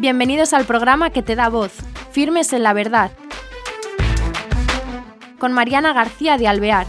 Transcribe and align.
Bienvenidos 0.00 0.52
al 0.52 0.64
programa 0.64 1.10
que 1.10 1.24
te 1.24 1.34
da 1.34 1.48
voz, 1.48 1.72
Firmes 2.12 2.52
en 2.52 2.62
la 2.62 2.72
Verdad, 2.72 3.10
con 5.40 5.52
Mariana 5.52 5.92
García 5.92 6.38
de 6.38 6.46
Alvear. 6.46 6.86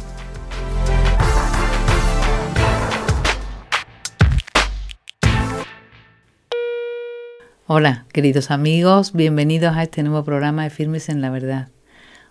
Hola, 7.65 8.05
queridos 8.13 8.51
amigos, 8.51 9.13
bienvenidos 9.13 9.75
a 9.75 9.81
este 9.81 10.03
nuevo 10.03 10.23
programa 10.23 10.65
de 10.65 10.69
Firmes 10.69 11.09
en 11.09 11.21
la 11.21 11.31
Verdad. 11.31 11.69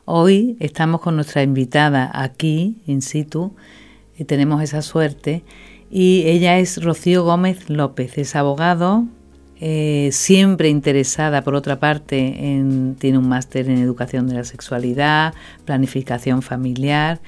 Hoy 0.05 0.57
estamos 0.61 1.01
con 1.01 1.17
nuestra 1.17 1.43
invitada 1.43 2.09
aquí, 2.15 2.81
in 2.87 3.03
situ, 3.03 3.57
y 4.17 4.27
tenemos 4.27 4.63
esa 4.63 4.83
suerte, 4.83 5.43
y 5.91 6.23
ella 6.27 6.57
es 6.61 6.81
Rocío 6.81 7.25
Gómez 7.25 7.69
López, 7.69 8.17
es 8.17 8.37
abogado, 8.37 9.07
eh, 9.61 10.11
siempre 10.13 10.69
interesada, 10.69 11.43
por 11.43 11.55
otra 11.55 11.81
parte, 11.81 12.53
en, 12.53 12.95
tiene 12.99 13.19
un 13.19 13.29
máster 13.29 13.69
en 13.69 13.79
educación 13.79 14.29
de 14.29 14.35
la 14.35 14.45
sexualidad, 14.45 15.35
planificación 15.65 16.43
familiar 16.43 17.21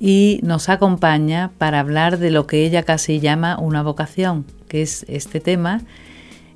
y 0.00 0.40
nos 0.42 0.70
acompaña 0.70 1.50
para 1.58 1.78
hablar 1.78 2.18
de 2.18 2.30
lo 2.30 2.46
que 2.46 2.64
ella 2.64 2.82
casi 2.82 3.20
llama 3.20 3.58
una 3.58 3.82
vocación, 3.82 4.46
que 4.66 4.82
es 4.82 5.04
este 5.08 5.40
tema. 5.40 5.82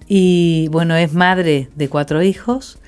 Y 0.09 0.69
bueno, 0.69 0.97
es 0.97 1.13
madre 1.13 1.69
de 1.77 1.89
cuatro 1.89 2.23
hijos 2.23 2.79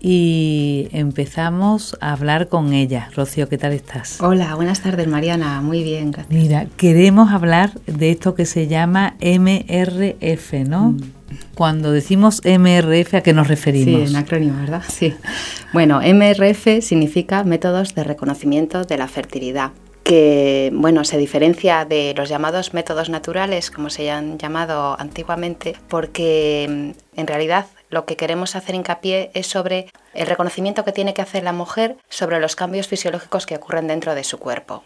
y 0.00 0.88
empezamos 0.92 1.96
a 2.00 2.12
hablar 2.12 2.48
con 2.48 2.72
ella. 2.72 3.08
Rocío, 3.14 3.48
¿qué 3.48 3.56
tal 3.56 3.72
estás? 3.72 4.20
Hola, 4.20 4.54
buenas 4.54 4.82
tardes 4.82 5.06
Mariana, 5.06 5.60
muy 5.60 5.82
bien, 5.84 6.10
gracias. 6.10 6.34
Mira, 6.34 6.66
queremos 6.76 7.30
hablar 7.30 7.72
de 7.86 8.10
esto 8.10 8.34
que 8.34 8.46
se 8.46 8.66
llama 8.66 9.14
MRF, 9.20 10.52
¿no? 10.66 10.92
Mm. 10.92 11.19
Cuando 11.54 11.92
decimos 11.92 12.42
MRF, 12.44 13.14
¿a 13.14 13.20
qué 13.22 13.32
nos 13.32 13.48
referimos? 13.48 14.08
Sí, 14.08 14.14
un 14.14 14.16
acrónimo, 14.16 14.60
¿verdad? 14.60 14.82
Sí. 14.88 15.14
Bueno, 15.72 16.00
MRF 16.00 16.82
significa 16.82 17.44
Métodos 17.44 17.94
de 17.94 18.04
Reconocimiento 18.04 18.84
de 18.84 18.98
la 18.98 19.08
Fertilidad 19.08 19.72
que 20.02 20.70
bueno, 20.72 21.04
se 21.04 21.18
diferencia 21.18 21.84
de 21.84 22.14
los 22.16 22.28
llamados 22.28 22.74
métodos 22.74 23.10
naturales, 23.10 23.70
como 23.70 23.90
se 23.90 24.10
han 24.10 24.38
llamado 24.38 24.98
antiguamente, 24.98 25.76
porque 25.88 26.66
mm, 26.68 27.20
en 27.20 27.26
realidad 27.26 27.66
lo 27.90 28.06
que 28.06 28.16
queremos 28.16 28.56
hacer 28.56 28.74
hincapié 28.74 29.30
es 29.34 29.46
sobre 29.46 29.92
el 30.14 30.26
reconocimiento 30.26 30.84
que 30.84 30.90
tiene 30.90 31.14
que 31.14 31.22
hacer 31.22 31.44
la 31.44 31.52
mujer 31.52 31.96
sobre 32.08 32.40
los 32.40 32.56
cambios 32.56 32.88
fisiológicos 32.88 33.46
que 33.46 33.56
ocurren 33.56 33.86
dentro 33.86 34.14
de 34.14 34.24
su 34.24 34.38
cuerpo. 34.38 34.82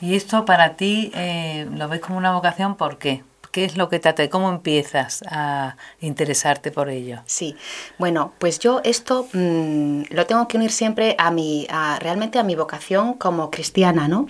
¿Y 0.00 0.14
esto 0.14 0.44
para 0.44 0.76
ti 0.76 1.10
eh, 1.14 1.66
lo 1.74 1.88
ves 1.88 2.00
como 2.00 2.18
una 2.18 2.32
vocación? 2.32 2.76
¿Por 2.76 2.98
qué? 2.98 3.24
¿Qué 3.50 3.64
es 3.64 3.76
lo 3.76 3.88
que 3.88 3.98
te 3.98 4.08
atrae? 4.08 4.28
¿Cómo 4.28 4.50
empiezas 4.50 5.22
a 5.26 5.76
interesarte 6.00 6.70
por 6.70 6.88
ello? 6.88 7.20
Sí, 7.26 7.56
bueno, 7.98 8.32
pues 8.38 8.58
yo 8.58 8.80
esto 8.84 9.28
mm, 9.32 10.02
lo 10.10 10.26
tengo 10.26 10.46
que 10.48 10.56
unir 10.56 10.70
siempre 10.70 11.14
a 11.18 11.30
mi, 11.30 11.66
realmente 12.00 12.38
a 12.38 12.42
mi 12.42 12.54
vocación 12.54 13.14
como 13.14 13.50
cristiana, 13.50 14.08
¿no? 14.08 14.26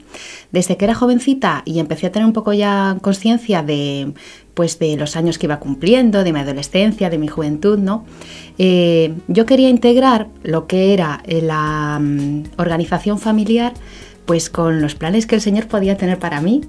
Desde 0.52 0.76
que 0.76 0.84
era 0.84 0.94
jovencita 0.94 1.62
y 1.64 1.80
empecé 1.80 2.06
a 2.06 2.12
tener 2.12 2.26
un 2.26 2.32
poco 2.32 2.52
ya 2.52 2.96
conciencia 3.02 3.62
de, 3.62 4.12
pues 4.54 4.78
de 4.78 4.96
los 4.96 5.16
años 5.16 5.38
que 5.38 5.46
iba 5.46 5.60
cumpliendo, 5.60 6.24
de 6.24 6.32
mi 6.32 6.40
adolescencia, 6.40 7.10
de 7.10 7.18
mi 7.18 7.28
juventud, 7.28 7.78
¿no? 7.78 8.04
Eh, 8.58 9.14
yo 9.28 9.46
quería 9.46 9.68
integrar 9.68 10.28
lo 10.42 10.66
que 10.66 10.92
era 10.92 11.22
eh, 11.24 11.42
la 11.42 11.98
mm, 12.00 12.44
organización 12.56 13.18
familiar, 13.18 13.72
pues 14.26 14.50
con 14.50 14.82
los 14.82 14.94
planes 14.94 15.26
que 15.26 15.36
el 15.36 15.40
Señor 15.40 15.68
podía 15.68 15.96
tener 15.96 16.18
para 16.18 16.40
mí. 16.40 16.62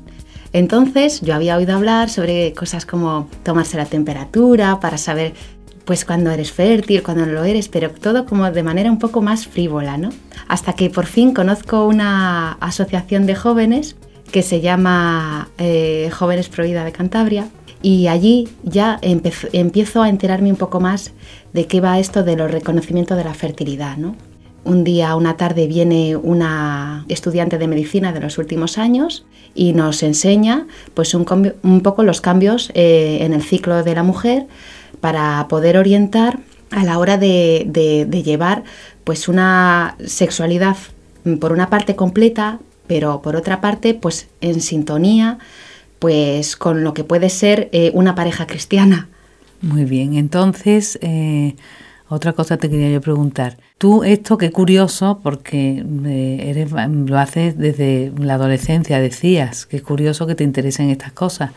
Entonces 0.53 1.22
yo 1.22 1.36
había 1.36 1.58
oído 1.58 1.75
hablar 1.75 2.09
sobre 2.09 2.53
cosas 2.53 2.86
como 2.86 3.28
tomarse 3.44 3.78
la 3.78 3.86
temperatura 3.86 4.80
para 4.80 4.97
saber 4.97 5.33
pues 5.86 6.05
cuando 6.05 6.30
eres 6.30 6.52
fértil, 6.52 7.02
cuando 7.02 7.26
no 7.26 7.32
lo 7.32 7.43
eres, 7.43 7.67
pero 7.67 7.89
todo 7.89 8.27
como 8.27 8.52
de 8.52 8.61
manera 8.61 8.92
un 8.92 8.99
poco 8.99 9.23
más 9.23 9.48
frívola, 9.48 9.98
¿no? 9.98 10.10
Hasta 10.48 10.73
que 10.73 10.92
por 10.92 11.08
fin 11.08 11.33
conozco 11.33 11.87
una 11.87 12.54
asociación 12.60 13.26
de 13.26 13.33
jóvenes 13.33 13.95
que 14.32 14.43
se 14.43 14.61
llama 14.61 15.49
eh, 15.58 16.11
Jóvenes 16.14 16.48
Prohibida 16.49 16.83
de 16.83 16.92
Cantabria 16.92 17.49
y 17.81 18.08
allí 18.08 18.48
ya 18.61 18.99
empiezo 19.02 20.04
a 20.04 20.10
enterarme 20.10 20.52
un 20.52 20.58
poco 20.58 20.80
más 20.80 21.11
de 21.54 21.66
qué 21.66 21.81
va 21.81 21.98
esto 21.98 22.23
de 22.23 22.36
los 22.36 22.52
reconocimientos 22.52 23.17
de 23.17 23.23
la 23.23 23.33
fertilidad, 23.33 23.98
¿no? 23.98 24.16
Un 24.64 24.83
día, 24.83 25.15
una 25.15 25.37
tarde, 25.37 25.67
viene 25.67 26.15
una 26.15 27.05
estudiante 27.08 27.58
de 27.58 27.67
medicina 27.67 28.11
de 28.11 28.20
los 28.20 28.37
últimos 28.37 28.77
años 28.77 29.25
y 29.55 29.73
nos 29.73 30.03
enseña 30.03 30.67
pues, 30.93 31.14
un, 31.14 31.81
poco 31.81 32.03
los 32.03 32.21
cambios 32.21 32.71
eh, 32.73 33.19
en 33.21 33.33
el 33.33 33.42
ciclo 33.42 33.83
de 33.83 33.95
la 33.95 34.03
mujer 34.03 34.48
para 34.99 35.48
poder 35.48 35.77
orientar 35.77 36.39
a 36.71 36.83
la 36.83 36.99
hora 36.99 37.17
de, 37.17 38.08
llevar 38.23 38.64
pues, 39.03 39.27
una 39.27 39.95
sexualidad 40.05 40.77
por 41.39 41.52
una 41.52 41.69
parte 41.69 41.95
completa, 41.95 42.59
pero 42.87 43.21
por 43.21 43.36
otra 43.36 43.61
parte 43.61 43.93
pues, 43.93 44.27
en 44.42 44.61
sintonía 44.61 45.39
pues, 45.99 46.55
con 46.55 46.83
lo 46.83 46.93
que 46.93 47.03
puede 47.03 47.30
ser 47.30 47.69
eh, 47.71 47.92
una 47.93 48.14
pareja 48.14 48.45
cristiana. 48.45 49.08
Muy 49.61 49.86
bien, 49.86 50.15
entonces... 50.15 50.99
Eh, 51.02 51.55
otra 52.09 52.33
cosa 52.33 52.58
te 52.58 52.70
quería 52.70 52.89
yo 52.89 53.02
preguntar. 53.02 53.58
Tú 53.77 54.03
esto, 54.03 54.37
qué 54.37 54.52
curioso, 54.52 55.20
porque 55.23 55.83
eh, 56.05 56.43
eres, 56.49 56.71
lo 56.71 57.17
haces 57.17 57.58
desde 57.58 58.11
la 58.17 58.33
adolescencia, 58.33 58.99
decías, 58.99 59.65
qué 59.65 59.81
curioso 59.81 60.27
que 60.27 60.36
te 60.36 60.43
interesen 60.43 60.89
estas 60.89 61.11
cosas. 61.11 61.52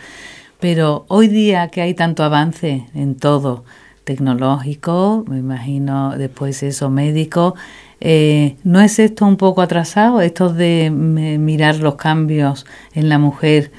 Pero 0.60 1.06
hoy 1.08 1.28
día 1.28 1.68
que 1.68 1.80
hay 1.80 1.94
tanto 1.94 2.22
avance 2.22 2.86
en 2.94 3.16
todo, 3.16 3.64
tecnológico, 4.04 5.24
me 5.26 5.38
imagino 5.38 6.16
después 6.16 6.62
eso, 6.62 6.91
médico, 6.91 7.54
eh, 8.00 8.56
¿no 8.62 8.80
es 8.80 8.98
esto 8.98 9.26
un 9.26 9.36
poco 9.36 9.62
atrasado, 9.62 10.20
esto 10.20 10.52
de 10.52 10.91
mirar 10.91 11.76
los 11.78 11.94
cambios 11.94 12.66
en 12.94 13.08
la 13.08 13.18
mujer? 13.18 13.72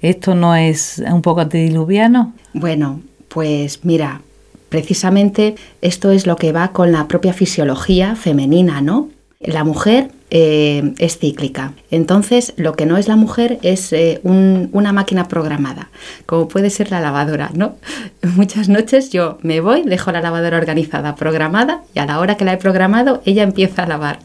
¿Esto 0.00 0.34
no 0.34 0.56
es 0.56 1.02
un 1.06 1.22
poco 1.22 1.40
antediluviano? 1.40 2.34
Bueno, 2.52 3.00
pues 3.28 3.84
mira, 3.84 4.22
Precisamente 4.68 5.54
esto 5.80 6.10
es 6.10 6.26
lo 6.26 6.36
que 6.36 6.52
va 6.52 6.68
con 6.72 6.92
la 6.92 7.08
propia 7.08 7.32
fisiología 7.32 8.16
femenina, 8.16 8.80
¿no? 8.80 9.08
La 9.40 9.64
mujer 9.64 10.10
eh, 10.30 10.94
es 10.98 11.18
cíclica. 11.18 11.72
Entonces, 11.90 12.52
lo 12.56 12.72
que 12.72 12.84
no 12.84 12.96
es 12.96 13.06
la 13.06 13.16
mujer 13.16 13.58
es 13.62 13.92
eh, 13.92 14.20
una 14.24 14.92
máquina 14.92 15.28
programada, 15.28 15.90
como 16.24 16.48
puede 16.48 16.70
ser 16.70 16.90
la 16.90 17.00
lavadora, 17.00 17.50
¿no? 17.54 17.76
Muchas 18.36 18.68
noches 18.68 19.10
yo 19.10 19.38
me 19.42 19.60
voy, 19.60 19.82
dejo 19.82 20.10
la 20.10 20.20
lavadora 20.20 20.58
organizada, 20.58 21.14
programada, 21.14 21.82
y 21.94 22.00
a 22.00 22.06
la 22.06 22.18
hora 22.18 22.36
que 22.36 22.44
la 22.44 22.54
he 22.54 22.56
programado, 22.56 23.22
ella 23.24 23.44
empieza 23.44 23.84
a 23.84 23.86
lavar. 23.86 24.18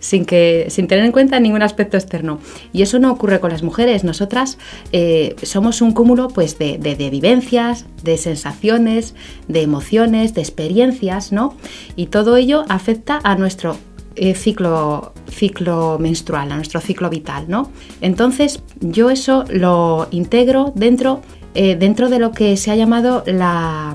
Sin, 0.00 0.24
que, 0.24 0.66
sin 0.68 0.88
tener 0.88 1.04
en 1.04 1.12
cuenta 1.12 1.40
ningún 1.40 1.62
aspecto 1.62 1.96
externo. 1.96 2.40
Y 2.72 2.82
eso 2.82 2.98
no 2.98 3.12
ocurre 3.12 3.40
con 3.40 3.50
las 3.50 3.62
mujeres. 3.62 4.04
Nosotras 4.04 4.58
eh, 4.92 5.36
somos 5.42 5.80
un 5.80 5.92
cúmulo 5.92 6.28
pues, 6.28 6.58
de, 6.58 6.78
vivencias, 7.10 7.86
de 8.02 8.16
sensaciones, 8.16 9.14
de 9.46 9.62
emociones, 9.62 10.34
de 10.34 10.40
experiencias, 10.40 11.32
¿no? 11.32 11.54
Y 11.96 12.06
todo 12.06 12.36
ello 12.36 12.64
afecta 12.68 13.20
a 13.22 13.36
nuestro 13.36 13.76
eh, 14.16 14.34
ciclo, 14.34 15.12
ciclo 15.30 15.98
menstrual, 15.98 16.50
a 16.52 16.56
nuestro 16.56 16.80
ciclo 16.80 17.10
vital, 17.10 17.44
¿no? 17.48 17.70
Entonces, 18.00 18.62
yo 18.80 19.10
eso 19.10 19.44
lo 19.50 20.08
integro 20.10 20.72
dentro, 20.74 21.22
eh, 21.54 21.76
dentro 21.76 22.08
de 22.08 22.18
lo 22.18 22.32
que 22.32 22.56
se 22.56 22.70
ha 22.70 22.76
llamado 22.76 23.22
la, 23.26 23.94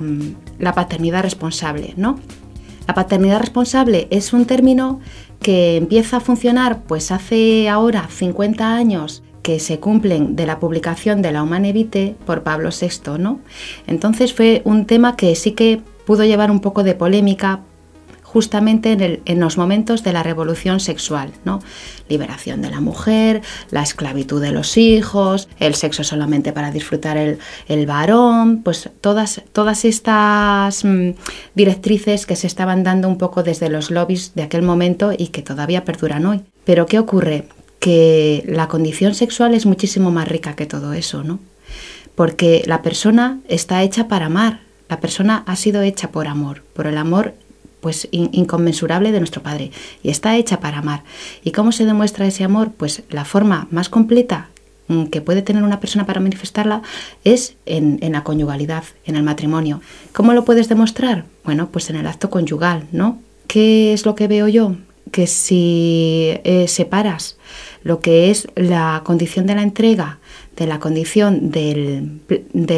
la 0.59 0.73
paternidad 0.73 1.23
responsable, 1.23 1.93
¿no? 1.97 2.19
La 2.87 2.93
paternidad 2.93 3.39
responsable 3.39 4.07
es 4.11 4.33
un 4.33 4.45
término 4.45 4.99
que 5.43 5.77
empieza 5.77 6.17
a 6.17 6.21
funcionar 6.21 6.81
pues 6.87 7.11
hace 7.11 7.69
ahora 7.69 8.07
50 8.09 8.75
años 8.75 9.21
que 9.43 9.59
se 9.59 9.79
cumplen 9.79 10.35
de 10.35 10.47
la 10.47 10.59
publicación 10.59 11.21
de 11.21 11.31
la 11.31 11.43
Humane 11.43 11.73
Vitae 11.73 12.15
por 12.25 12.41
Pablo 12.41 12.69
VI, 12.69 13.19
¿no? 13.19 13.41
Entonces 13.85 14.33
fue 14.33 14.63
un 14.65 14.85
tema 14.85 15.15
que 15.15 15.35
sí 15.35 15.51
que 15.51 15.81
pudo 16.05 16.23
llevar 16.23 16.49
un 16.49 16.61
poco 16.61 16.83
de 16.83 16.95
polémica 16.95 17.59
justamente 18.33 19.21
en, 19.25 19.39
los 19.39 19.59
momentos 19.59 20.03
de 20.03 20.11
la 20.11 20.23
revolución 20.23 20.79
sexual, 20.79 21.31
¿no? 21.45 21.61
Liberación 22.09 22.63
de 22.63 22.71
la 22.71 22.81
mujer, 22.81 23.43
la 23.69 23.83
esclavitud 23.83 24.41
de 24.41 24.51
los 24.51 24.75
hijos, 24.75 25.47
el 25.59 25.75
sexo 25.75 26.03
solamente 26.03 26.51
para 26.51 26.71
disfrutar 26.71 27.15
el, 27.15 27.85
varón, 27.85 28.63
pues 28.63 28.89
todas, 29.01 29.43
todas 29.51 29.85
estas 29.85 30.83
mm, 30.83 31.11
directrices 31.53 32.25
que 32.25 32.35
se 32.35 32.47
estaban 32.47 32.83
dando 32.83 33.07
un 33.07 33.19
poco 33.19 33.43
desde 33.43 33.69
los 33.69 33.91
lobbies 33.91 34.33
de 34.33 34.41
aquel 34.41 34.63
momento 34.63 35.11
y 35.15 35.27
que 35.27 35.43
todavía 35.43 35.85
perduran 35.85 36.25
hoy. 36.25 36.41
Pero 36.65 36.87
¿qué 36.87 36.97
ocurre? 36.97 37.47
Que 37.77 38.43
la 38.47 38.67
condición 38.67 39.13
sexual 39.13 39.53
es 39.53 39.67
muchísimo 39.67 40.09
más 40.09 40.27
rica 40.27 40.55
que 40.55 40.65
todo 40.65 40.93
eso, 40.93 41.23
¿no? 41.23 41.39
Porque 42.15 42.63
la 42.65 42.81
persona 42.81 43.41
está 43.47 43.83
hecha 43.83 44.07
para 44.07 44.25
amar, 44.25 44.61
la 44.89 44.99
persona 44.99 45.43
ha 45.45 45.55
sido 45.55 45.83
hecha 45.83 46.09
por 46.09 46.27
amor, 46.27 46.63
por 46.73 46.87
el 46.87 46.97
amor 46.97 47.35
pues 47.83 48.07
inconmensurable 48.11 49.11
de 49.11 49.19
nuestro 49.19 49.43
Padre 49.43 49.71
y 50.01 50.09
está 50.09 50.37
hecha 50.37 50.61
para 50.61 50.77
amar. 50.77 51.03
¿Y 51.43 51.51
cómo 51.51 51.73
se 51.73 51.85
demuestra 51.85 52.25
ese 52.25 52.45
amor? 52.45 52.71
Pues 52.71 53.03
la 53.09 53.25
forma 53.25 53.67
más 53.71 53.89
completa 53.89 54.49
mm, 54.87 55.07
que 55.07 55.19
puede 55.19 55.41
tener 55.41 55.63
una 55.63 55.81
persona 55.81 56.05
para 56.05 56.21
manifestarla 56.21 56.81
es 57.25 57.57
en, 57.65 57.99
la 58.01 58.23
conyugalidad, 58.23 58.85
en 59.05 59.17
el 59.17 59.23
matrimonio. 59.23 59.81
¿Cómo 60.13 60.31
lo 60.31 60.45
puedes 60.45 60.69
demostrar? 60.69 61.25
Bueno, 61.43 61.67
pues 61.69 61.89
en 61.89 61.97
el 61.97 62.07
acto 62.07 62.29
conyugal, 62.29 62.87
¿no? 62.93 63.19
¿Qué 63.47 63.91
es 63.91 64.05
lo 64.05 64.15
que 64.15 64.29
veo 64.29 64.47
yo? 64.47 64.77
Que 65.11 65.27
si 65.27 66.39
eh, 66.45 66.69
separas 66.69 67.37
lo 67.83 67.99
que 67.99 68.31
es 68.31 68.47
la 68.55 69.01
condición 69.03 69.45
de 69.45 69.55
la 69.55 69.63
entrega 69.63 70.19
de 70.55 70.67
la 70.67 70.79
condición 70.79 71.51
del, 71.51 72.21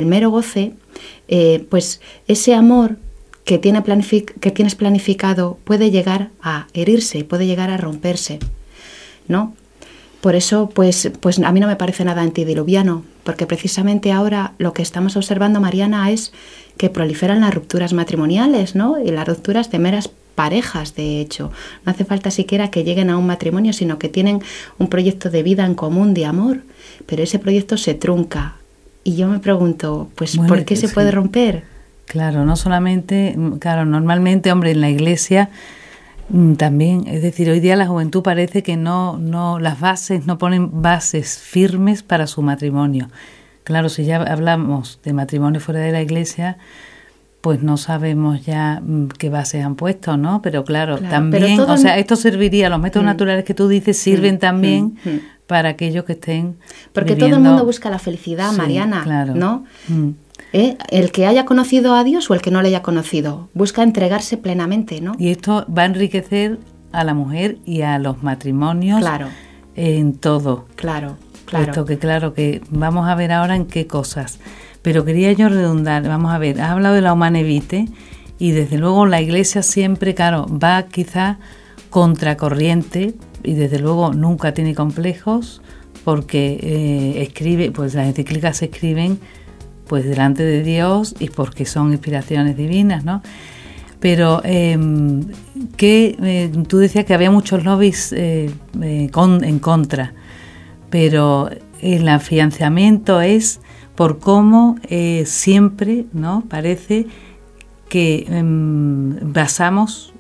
mero 0.06 0.30
goce, 0.30 0.74
eh, 1.28 1.66
pues 1.70 2.02
ese 2.28 2.56
amor 2.56 2.98
que, 3.46 3.60
tiene 3.60 3.82
que 3.84 4.52
tienes 4.52 4.76
planificado 4.76 5.58
puede 5.64 5.92
llegar 5.92 6.30
a 6.42 6.68
herirse, 6.74 7.24
puede 7.24 7.46
llegar 7.46 7.70
a 7.70 7.78
romperse, 7.78 8.40
¿no? 9.28 9.54
Por 10.20 10.36
eso, 10.36 10.72
pues, 10.74 11.12
pues 11.20 11.38
a 11.38 11.52
mí 11.52 11.60
no 11.60 11.68
me 11.68 11.76
parece 11.76 12.04
nada 12.04 12.24
antidiluviano, 12.24 13.04
porque 13.24 13.46
precisamente 13.46 14.12
ahora 14.12 14.54
lo 14.58 14.74
que 14.74 14.82
estamos 14.82 15.16
observando, 15.16 15.62
Mariana, 15.62 16.10
es 16.10 16.34
que 16.78 16.90
proliferan 16.90 17.42
las 17.42 17.54
rupturas 17.54 17.94
matrimoniales, 17.94 18.74
¿no? 18.74 19.00
Y 19.00 19.12
las 19.12 19.28
rupturas 19.28 19.70
de 19.70 19.78
meras 19.78 20.10
parejas, 20.34 20.96
de 20.96 21.22
hecho. 21.22 21.52
No 21.86 21.92
hace 21.92 22.06
falta 22.06 22.32
siquiera 22.32 22.72
que 22.72 22.84
lleguen 22.84 23.12
a 23.12 23.18
un 23.20 23.28
matrimonio, 23.28 23.72
sino 23.72 24.00
que 24.00 24.10
tienen 24.10 24.42
un 24.80 24.88
proyecto 24.88 25.30
de 25.30 25.44
vida 25.44 25.64
en 25.64 25.76
común, 25.76 26.16
de 26.16 26.26
amor, 26.26 26.62
pero 27.06 27.22
ese 27.22 27.38
proyecto 27.38 27.78
se 27.78 27.94
trunca. 27.94 28.56
Y 29.04 29.16
yo 29.16 29.28
me 29.28 29.38
pregunto, 29.38 30.10
pues, 30.16 30.36
¿por 30.38 30.66
qué 30.66 30.76
se 30.76 30.90
puede 30.90 31.12
romper? 31.12 31.75
Claro, 32.06 32.46
no 32.46 32.56
solamente, 32.56 33.36
claro, 33.60 33.86
normalmente, 33.86 34.52
hombre, 34.52 34.72
en 34.72 34.82
la 34.82 34.90
iglesia 34.90 35.50
mm, 36.30 36.54
también, 36.54 37.08
es 37.08 37.22
decir, 37.22 37.50
hoy 37.50 37.60
día 37.60 37.76
la 37.76 37.88
juventud 37.88 38.22
parece 38.22 38.64
que 38.64 38.78
no, 38.78 39.18
no, 39.18 39.60
las 39.60 39.80
bases, 39.80 40.26
no 40.26 40.38
ponen 40.38 40.82
bases 40.82 41.40
firmes 41.40 42.04
para 42.04 42.28
su 42.28 42.42
matrimonio. 42.42 43.10
Claro, 43.64 43.90
si 43.90 44.06
ya 44.06 44.18
hablamos 44.18 45.00
de 45.04 45.14
matrimonio 45.14 45.60
fuera 45.60 45.80
de 45.80 45.92
la 45.92 46.02
iglesia, 46.02 46.58
pues 47.42 47.62
no 47.62 47.78
sabemos 47.78 48.46
ya 48.46 48.82
mm, 48.84 49.08
qué 49.20 49.30
bases 49.30 49.66
han 49.66 49.76
puesto, 49.76 50.18
¿no? 50.18 50.42
Pero 50.42 50.64
claro, 50.64 51.00
también, 51.00 51.60
o 51.60 51.78
sea, 51.78 51.98
esto 51.98 52.16
serviría, 52.16 52.70
los 52.70 52.80
métodos 52.80 53.04
mm. 53.04 53.08
naturales 53.08 53.46
que 53.46 53.54
tú 53.56 53.68
dices 53.68 53.98
sirven 53.98 54.40
también 54.40 54.98
para 55.48 55.70
aquellos 55.70 56.06
que 56.06 56.14
estén. 56.14 56.58
Porque 56.94 57.16
todo 57.16 57.36
el 57.36 57.40
mundo 57.40 57.66
busca 57.66 57.90
la 57.90 58.00
felicidad, 58.00 58.52
Mariana, 58.54 59.02
claro. 59.04 59.36
¿no? 59.36 59.66
¿Eh? 60.56 60.78
El 60.88 61.12
que 61.12 61.26
haya 61.26 61.44
conocido 61.44 61.96
a 61.96 62.06
Dios 62.06 62.32
o 62.32 62.34
el 62.34 62.42
que 62.42 62.50
no 62.50 62.62
le 62.62 62.70
haya 62.70 62.82
conocido. 62.82 63.50
Busca 63.54 63.84
entregarse 63.84 64.38
plenamente, 64.38 65.02
¿no? 65.02 65.12
Y 65.20 65.32
esto 65.32 65.66
va 65.68 65.82
a 65.82 65.86
enriquecer 65.86 66.60
a 66.94 67.04
la 67.04 67.14
mujer 67.14 67.58
y 67.66 67.82
a 67.82 68.00
los 68.00 68.24
matrimonios 68.24 69.02
claro. 69.02 69.28
en 69.76 70.14
todo. 70.14 70.66
Claro, 70.78 71.18
claro. 71.44 71.66
Esto 71.66 71.84
que 71.84 71.98
claro, 71.98 72.34
que 72.34 72.62
vamos 72.70 73.10
a 73.10 73.16
ver 73.16 73.34
ahora 73.34 73.58
en 73.58 73.66
qué 73.66 73.86
cosas. 73.86 74.40
Pero 74.82 75.04
quería 75.04 75.34
yo 75.34 75.50
redundar, 75.50 76.08
vamos 76.08 76.34
a 76.34 76.38
ver, 76.38 76.62
has 76.62 76.72
hablado 76.72 76.96
de 76.96 77.02
la 77.02 77.12
humanevite 77.12 77.90
y 78.40 78.52
desde 78.52 78.78
luego 78.78 79.06
la 79.06 79.20
iglesia 79.20 79.62
siempre, 79.62 80.16
claro, 80.16 80.46
va 80.48 80.84
quizá 80.84 81.38
contracorriente 81.90 83.14
y 83.44 83.56
desde 83.56 83.80
luego 83.80 84.14
nunca 84.14 84.54
tiene 84.54 84.74
complejos 84.74 85.62
porque 86.06 86.58
eh, 86.62 87.24
escribe, 87.24 87.72
pues 87.72 87.94
las 87.94 88.08
encíclicas 88.08 88.56
se 88.56 88.66
escriben 88.66 89.20
pues 89.88 90.06
delante 90.06 90.44
de 90.44 90.64
Dios 90.64 91.16
y 91.20 91.30
porque 91.30 91.66
son 91.66 91.92
inspiraciones 91.92 92.58
divinas, 92.58 93.04
¿no? 93.04 93.22
Pero 94.00 94.42
em, 94.44 95.26
que 95.78 96.16
eh, 96.22 96.52
tú 96.68 96.78
decías 96.78 97.06
que 97.06 97.14
había 97.14 97.32
muchos 97.32 97.64
lobbies 97.64 98.14
eh, 98.14 98.52
eh, 98.82 99.10
en 99.14 99.60
contra, 99.60 100.14
pero 100.90 101.50
el 101.82 102.08
afianzamiento 102.08 103.22
es 103.22 103.62
por 103.96 104.20
cómo 104.20 104.78
siempre, 105.26 106.06
¿no? 106.12 106.44
Parece 106.50 107.08
que 107.88 108.26
em, 108.28 109.34
basamos 109.34 110.14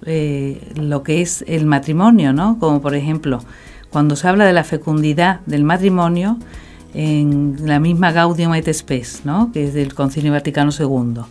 lo 0.75 1.03
que 1.03 1.21
es 1.21 1.44
el 1.47 1.65
matrimonio, 1.65 2.31
¿no? 2.31 2.57
Como 2.59 2.81
por 2.81 2.95
ejemplo, 2.95 3.41
cuando 3.89 4.15
se 4.15 4.27
habla 4.27 4.45
de 4.45 4.53
la 4.53 4.63
fecundidad 4.63 5.41
del 5.45 5.63
matrimonio, 5.63 6.38
en 6.95 7.57
la 7.68 7.80
misma 7.80 8.13
Gaudium 8.13 8.56
et 8.56 8.71
Spes, 8.74 9.21
¿no? 9.25 9.51
que 9.51 9.65
es 9.65 9.74
del 9.74 9.94
Concilio 9.94 10.31
Vaticano 10.31 10.71
II. 10.71 11.24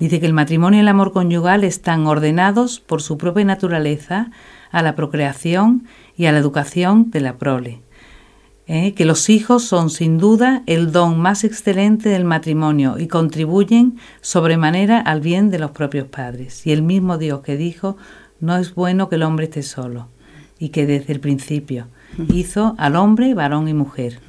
Dice 0.00 0.18
que 0.18 0.26
el 0.26 0.32
matrimonio 0.32 0.78
y 0.78 0.80
el 0.80 0.88
amor 0.88 1.12
conyugal 1.12 1.62
están 1.62 2.06
ordenados 2.06 2.80
por 2.80 3.00
su 3.00 3.16
propia 3.16 3.44
naturaleza 3.44 4.32
a 4.72 4.82
la 4.82 4.96
procreación 4.96 5.86
y 6.16 6.26
a 6.26 6.32
la 6.32 6.38
educación 6.38 7.12
de 7.12 7.20
la 7.20 7.38
prole. 7.38 7.80
¿eh? 8.66 8.92
Que 8.94 9.04
los 9.04 9.30
hijos 9.30 9.62
son 9.62 9.88
sin 9.88 10.18
duda 10.18 10.64
el 10.66 10.90
don 10.90 11.20
más 11.20 11.44
excelente 11.44 12.08
del 12.08 12.24
matrimonio 12.24 12.98
y 12.98 13.06
contribuyen 13.06 13.96
sobremanera 14.20 14.98
al 14.98 15.20
bien 15.20 15.50
de 15.50 15.60
los 15.60 15.70
propios 15.70 16.08
padres. 16.08 16.66
Y 16.66 16.72
el 16.72 16.82
mismo 16.82 17.18
Dios 17.18 17.42
que 17.42 17.56
dijo, 17.56 17.96
no 18.40 18.56
es 18.56 18.74
bueno 18.74 19.08
que 19.08 19.14
el 19.14 19.22
hombre 19.22 19.44
esté 19.44 19.62
solo, 19.62 20.08
y 20.58 20.70
que 20.70 20.86
desde 20.86 21.12
el 21.12 21.20
principio 21.20 21.86
hizo 22.32 22.74
al 22.78 22.96
hombre 22.96 23.34
varón 23.34 23.68
y 23.68 23.74
mujer. 23.74 24.20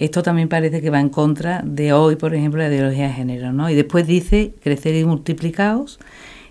Esto 0.00 0.22
también 0.22 0.48
parece 0.48 0.80
que 0.80 0.88
va 0.88 0.98
en 0.98 1.10
contra 1.10 1.60
de 1.62 1.92
hoy, 1.92 2.16
por 2.16 2.34
ejemplo, 2.34 2.62
la 2.62 2.68
ideología 2.68 3.08
de 3.08 3.12
género, 3.12 3.52
¿no? 3.52 3.68
Y 3.68 3.74
después 3.74 4.06
dice 4.06 4.54
crecer 4.62 4.94
y 4.94 5.04
multiplicaos, 5.04 6.00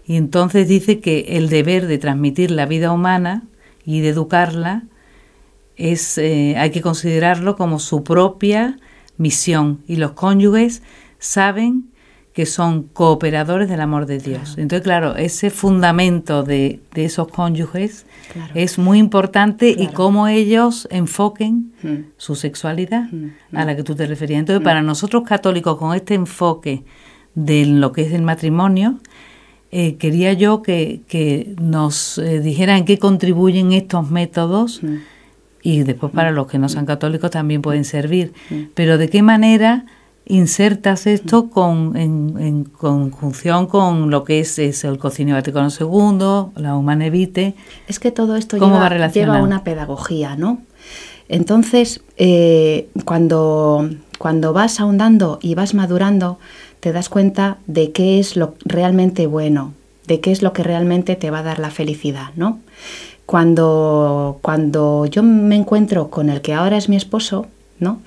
y 0.05 0.17
entonces 0.17 0.67
dice 0.67 0.99
que 0.99 1.25
el 1.29 1.49
deber 1.49 1.87
de 1.87 1.97
transmitir 1.97 2.51
la 2.51 2.67
vida 2.67 2.91
humana 2.91 3.41
y 3.83 4.01
de 4.01 4.09
educarla 4.09 4.83
es 5.77 6.19
eh, 6.19 6.57
hay 6.57 6.69
que 6.69 6.81
considerarlo 6.81 7.55
como 7.55 7.79
su 7.79 8.03
propia 8.03 8.77
misión 9.17 9.81
y 9.87 9.95
los 9.95 10.11
cónyuges 10.11 10.83
saben 11.17 11.89
que 12.33 12.45
son 12.45 12.83
cooperadores 12.83 13.69
del 13.69 13.81
amor 13.81 14.05
de 14.05 14.19
Dios. 14.19 14.55
Entonces, 14.57 14.83
claro, 14.83 15.15
ese 15.15 15.49
fundamento 15.49 16.43
de, 16.43 16.79
esos 16.93 17.27
cónyuges 17.27 18.05
es 18.53 18.77
muy 18.77 18.99
importante 18.99 19.75
y 19.77 19.87
cómo 19.87 20.27
ellos 20.27 20.87
enfoquen 20.91 21.73
hmm. 21.81 21.95
su 22.17 22.35
sexualidad 22.35 23.09
hmm. 23.11 23.57
a 23.57 23.65
la 23.65 23.75
que 23.75 23.83
tú 23.83 23.95
te 23.95 24.05
referías. 24.05 24.39
Entonces, 24.39 24.61
hmm. 24.61 24.63
para 24.63 24.81
nosotros 24.81 25.23
católicos, 25.23 25.77
con 25.77 25.95
este 25.95 26.13
enfoque 26.13 26.83
de 27.33 27.65
lo 27.65 27.91
que 27.91 28.03
es 28.03 28.13
el 28.13 28.21
matrimonio, 28.21 28.99
eh, 29.71 29.97
quería 29.97 30.33
yo 30.33 30.61
que, 30.61 31.55
nos 31.59 32.17
eh, 32.19 32.39
dijeran 32.39 32.77
en 32.77 32.85
qué 32.85 32.97
contribuyen 32.97 33.71
estos 33.73 34.09
métodos 34.09 34.81
y 35.61 35.83
después 35.83 36.11
para 36.11 36.31
los 36.31 36.47
que 36.47 36.57
no 36.57 36.69
sean 36.69 36.85
católicos 36.85 37.29
también 37.29 37.61
pueden 37.61 37.85
servir, 37.85 38.33
pero 38.73 38.97
de 38.97 39.09
qué 39.09 39.21
manera 39.21 39.85
insertas 40.29 41.07
esto 41.07 41.49
con, 41.49 41.97
en, 41.97 42.63
conjunción 42.63 43.65
con 43.65 44.09
lo 44.11 44.23
que 44.23 44.39
es, 44.39 44.57
el 44.59 44.97
Cocinio 44.97 45.35
Vaticano 45.35 45.69
II, 45.69 46.61
la 46.61 46.75
Humanevite. 46.75 47.55
Es 47.87 47.99
que 47.99 48.11
todo 48.11 48.37
esto 48.37 48.57
lleva, 48.57 49.07
lleva, 49.07 49.41
una 49.41 49.63
pedagogía, 49.63 50.35
¿no? 50.35 50.61
Entonces, 51.27 52.01
eh, 52.17 52.89
cuando, 53.05 53.89
cuando 54.19 54.53
vas 54.53 54.79
ahondando 54.79 55.39
y 55.41 55.55
vas 55.55 55.73
madurando, 55.73 56.39
te 56.79 56.93
das 56.93 57.09
cuenta 57.09 57.57
de 57.65 57.91
qué 57.91 58.19
es 58.19 58.35
lo 58.35 58.53
realmente 58.65 59.25
bueno, 59.25 59.73
de 60.07 60.19
qué 60.19 60.31
es 60.31 60.43
lo 60.43 60.53
que 60.53 60.63
realmente 60.63 61.15
te 61.15 61.31
va 61.31 61.39
a 61.39 61.43
dar 61.43 61.59
la 61.59 61.71
felicidad, 61.71 62.29
¿no? 62.35 62.59
Cuando, 63.25 64.39
cuando 64.41 65.05
yo 65.07 65.23
me 65.23 65.55
encuentro 65.55 66.09
con 66.09 66.29
el 66.29 66.41
que 66.41 66.53
ahora 66.53 66.77
es 66.77 66.87
mi 66.87 66.95
esposo, 66.95 67.47
¿no? 67.79 68.01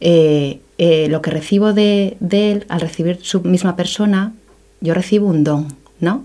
Eh, 0.00 0.60
eh, 0.78 1.08
lo 1.08 1.22
que 1.22 1.30
recibo 1.30 1.72
de, 1.72 2.16
él, 2.30 2.64
al 2.68 2.80
recibir 2.80 3.18
su 3.22 3.40
misma 3.42 3.76
persona, 3.76 4.32
yo 4.80 4.94
recibo 4.94 5.28
un 5.28 5.44
don, 5.44 5.68
¿no? 6.00 6.24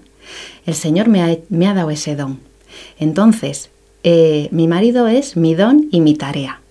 El 0.65 0.73
Señor 0.73 1.07
me 1.07 1.21
ha, 1.21 1.73
dado 1.73 1.89
ese 1.89 2.15
don. 2.15 2.39
Entonces, 2.99 3.69
eh, 4.03 4.49
mi 4.51 4.67
marido 4.67 5.07
es 5.07 5.37
mi 5.37 5.55
don 5.55 5.87
y 5.91 6.01
mi 6.01 6.15
tarea. 6.15 6.61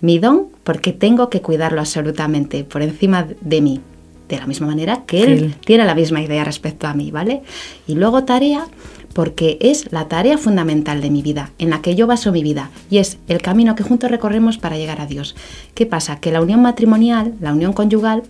Mi 0.00 0.18
don 0.18 0.48
porque 0.62 0.92
tengo 0.92 1.30
que 1.30 1.40
cuidarlo 1.40 1.80
absolutamente 1.80 2.64
por 2.64 2.82
encima 2.82 3.26
de 3.40 3.60
mí, 3.60 3.80
de 4.28 4.36
la 4.36 4.46
misma 4.46 4.68
manera 4.68 5.04
que 5.06 5.22
él 5.22 5.54
tiene 5.64 5.84
la 5.84 5.94
misma 5.94 6.22
idea 6.22 6.44
respecto 6.44 6.86
a 6.86 6.94
mí, 6.94 7.10
¿vale? 7.10 7.42
Y 7.86 7.94
luego 7.94 8.24
tarea 8.24 8.66
porque 9.12 9.58
es 9.60 9.92
la 9.92 10.08
tarea 10.08 10.38
fundamental 10.38 11.00
de 11.00 11.10
mi 11.10 11.22
vida, 11.22 11.50
en 11.58 11.70
la 11.70 11.82
que 11.82 11.94
yo 11.94 12.06
baso 12.06 12.32
mi 12.32 12.42
vida, 12.42 12.70
y 12.90 12.98
es 12.98 13.18
el 13.28 13.42
camino 13.42 13.74
que 13.74 13.82
juntos 13.82 14.10
recorremos 14.10 14.58
para 14.58 14.76
llegar 14.76 15.00
a 15.00 15.06
Dios. 15.06 15.34
¿Qué 15.74 15.86
pasa? 15.86 16.20
Que 16.20 16.32
la 16.32 16.40
unión 16.40 16.62
matrimonial, 16.62 17.34
la 17.40 17.52
unión 17.52 17.72
conyugal, 17.72 18.22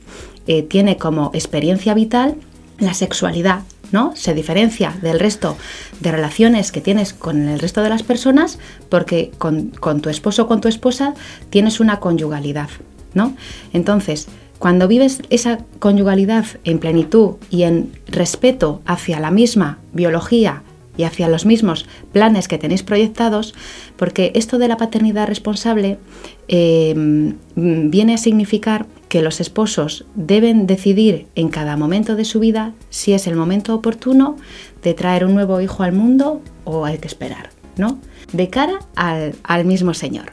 eh, 0.46 0.62
tiene 0.62 0.96
como 0.96 1.30
experiencia 1.34 1.94
vital 1.94 2.36
la 2.78 2.94
sexualidad, 2.94 3.62
¿no? 3.92 4.12
Se 4.16 4.34
diferencia 4.34 4.94
del 5.02 5.20
resto 5.20 5.56
de 6.00 6.10
relaciones 6.10 6.72
que 6.72 6.80
tienes 6.80 7.12
con 7.12 7.48
el 7.48 7.60
resto 7.60 7.82
de 7.82 7.90
las 7.90 8.02
personas 8.02 8.58
porque 8.88 9.30
con, 9.38 9.68
con 9.68 10.00
tu 10.00 10.10
esposo 10.10 10.44
o 10.44 10.46
con 10.48 10.60
tu 10.60 10.68
esposa 10.68 11.14
tienes 11.50 11.78
una 11.78 12.00
conyugalidad, 12.00 12.70
¿no? 13.14 13.36
Entonces, 13.72 14.26
cuando 14.58 14.88
vives 14.88 15.22
esa 15.30 15.58
conyugalidad 15.78 16.44
en 16.64 16.78
plenitud 16.78 17.34
y 17.50 17.64
en 17.64 17.92
respeto 18.06 18.80
hacia 18.86 19.18
la 19.18 19.30
misma 19.30 19.78
biología, 19.92 20.62
y 20.96 21.04
hacia 21.04 21.28
los 21.28 21.46
mismos 21.46 21.86
planes 22.12 22.48
que 22.48 22.58
tenéis 22.58 22.82
proyectados, 22.82 23.54
porque 23.96 24.32
esto 24.34 24.58
de 24.58 24.68
la 24.68 24.76
paternidad 24.76 25.26
responsable 25.26 25.98
eh, 26.48 26.94
viene 27.54 28.14
a 28.14 28.18
significar 28.18 28.86
que 29.08 29.22
los 29.22 29.40
esposos 29.40 30.06
deben 30.14 30.66
decidir 30.66 31.26
en 31.34 31.48
cada 31.48 31.76
momento 31.76 32.16
de 32.16 32.24
su 32.24 32.40
vida 32.40 32.72
si 32.90 33.12
es 33.12 33.26
el 33.26 33.36
momento 33.36 33.74
oportuno 33.74 34.36
de 34.82 34.94
traer 34.94 35.24
un 35.24 35.34
nuevo 35.34 35.60
hijo 35.60 35.82
al 35.82 35.92
mundo 35.92 36.42
o 36.64 36.84
hay 36.84 36.98
que 36.98 37.08
esperar, 37.08 37.50
¿no? 37.76 37.98
De 38.32 38.48
cara 38.48 38.78
al, 38.94 39.64
mismo 39.64 39.94
Señor. 39.94 40.32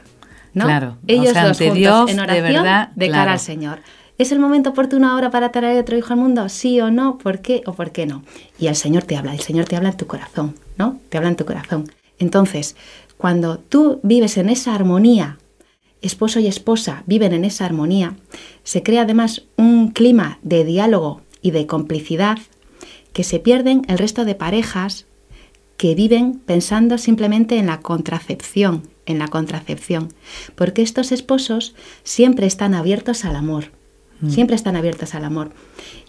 ¿no? 0.54 0.64
Claro, 0.64 0.96
ellos 1.06 1.34
dos 1.34 1.58
juntos 1.58 2.10
en 2.10 2.20
oración 2.20 2.26
de, 2.26 2.40
verdad, 2.40 2.88
de 2.96 3.10
cara 3.10 3.32
al 3.32 3.38
Señor. 3.38 3.80
¿Es 4.20 4.32
el 4.32 4.38
momento 4.38 4.68
oportuno 4.68 5.08
ahora 5.08 5.30
para 5.30 5.50
traer 5.50 5.80
otro 5.80 5.96
hijo 5.96 6.12
al 6.12 6.18
mundo? 6.18 6.50
Sí 6.50 6.78
o 6.82 6.90
no, 6.90 7.16
¿por 7.16 7.40
qué 7.40 7.62
o 7.64 7.72
por 7.72 7.90
qué 7.90 8.04
no? 8.04 8.22
Y 8.58 8.66
el 8.66 8.76
Señor 8.76 9.04
te 9.04 9.16
habla, 9.16 9.32
el 9.32 9.40
Señor 9.40 9.64
te 9.64 9.76
habla 9.76 9.88
en 9.88 9.96
tu 9.96 10.06
corazón, 10.06 10.56
¿no? 10.76 11.00
Te 11.08 11.16
habla 11.16 11.30
en 11.30 11.36
tu 11.36 11.46
corazón. 11.46 11.90
Entonces, 12.18 12.76
cuando 13.16 13.56
tú 13.56 13.98
vives 14.02 14.36
en 14.36 14.50
esa 14.50 14.74
armonía, 14.74 15.38
esposo 16.02 16.38
y 16.38 16.48
esposa 16.48 17.02
viven 17.06 17.32
en 17.32 17.46
esa 17.46 17.64
armonía, 17.64 18.14
se 18.62 18.82
crea 18.82 19.02
además 19.04 19.44
un 19.56 19.88
clima 19.88 20.38
de 20.42 20.66
diálogo 20.66 21.22
y 21.40 21.52
de 21.52 21.66
complicidad 21.66 22.36
que 23.14 23.24
se 23.24 23.38
pierden 23.38 23.86
el 23.88 23.96
resto 23.96 24.26
de 24.26 24.34
parejas 24.34 25.06
que 25.78 25.94
viven 25.94 26.42
pensando 26.44 26.98
simplemente 26.98 27.56
en 27.56 27.64
la 27.64 27.80
contracepción, 27.80 28.82
en 29.06 29.18
la 29.18 29.28
contracepción, 29.28 30.12
porque 30.56 30.82
estos 30.82 31.10
esposos 31.10 31.74
siempre 32.02 32.46
están 32.46 32.74
abiertos 32.74 33.24
al 33.24 33.36
amor 33.36 33.79
Mm. 34.20 34.30
Siempre 34.30 34.56
están 34.56 34.76
abiertas 34.76 35.14
al 35.14 35.24
amor. 35.24 35.50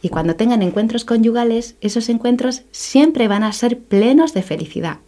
Y 0.01 0.10
cuando 0.10 0.36
tengan 0.36 0.62
encuentros 0.62 1.06
conyugales, 1.06 1.75
esos 1.82 2.10
encuentros 2.10 2.63
siempre 2.72 3.27
van 3.27 3.44
a 3.44 3.53
ser 3.53 3.80
plenos 3.80 4.34
de 4.34 4.44
felicidad. 4.44 5.00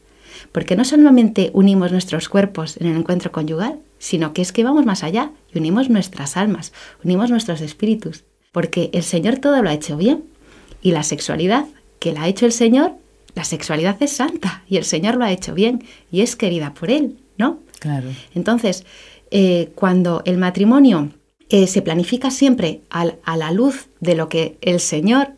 Porque 0.51 0.75
no 0.75 0.85
solamente 0.85 1.51
unimos 1.53 1.91
nuestros 1.91 2.29
cuerpos 2.29 2.77
en 2.77 2.87
el 2.87 2.97
encuentro 2.97 3.31
conyugal, 3.31 3.79
sino 3.97 4.33
que 4.33 4.41
es 4.41 4.51
que 4.51 4.63
vamos 4.63 4.85
más 4.85 5.03
allá 5.03 5.31
y 5.53 5.59
unimos 5.59 5.89
nuestras 5.89 6.37
almas, 6.37 6.73
unimos 7.03 7.29
nuestros 7.29 7.61
espíritus. 7.61 8.23
Porque 8.51 8.89
el 8.93 9.03
Señor 9.03 9.37
todo 9.37 9.61
lo 9.61 9.69
ha 9.69 9.73
hecho 9.73 9.97
bien. 9.97 10.25
Y 10.81 10.91
la 10.91 11.03
sexualidad 11.03 11.65
que 11.99 12.11
la 12.11 12.23
ha 12.23 12.27
hecho 12.27 12.45
el 12.45 12.51
Señor, 12.51 12.93
la 13.35 13.45
sexualidad 13.45 13.95
es 14.01 14.11
santa 14.11 14.63
y 14.67 14.77
el 14.77 14.83
Señor 14.83 15.15
lo 15.15 15.23
ha 15.23 15.31
hecho 15.31 15.53
bien 15.53 15.83
y 16.11 16.21
es 16.21 16.35
querida 16.35 16.73
por 16.73 16.91
Él, 16.91 17.17
¿no? 17.37 17.59
Claro. 17.79 18.09
Entonces, 18.35 18.85
eh, 19.31 19.71
cuando 19.75 20.21
el 20.25 20.37
matrimonio 20.37 21.09
eh, 21.53 21.67
se 21.67 21.83
planifica 21.83 22.31
siempre 22.31 22.81
a 22.89 23.37
la 23.37 23.51
luz 23.51 23.87
de 23.99 24.15
lo 24.15 24.27
que 24.27 24.57
el 24.61 24.79
Señor, 24.79 25.33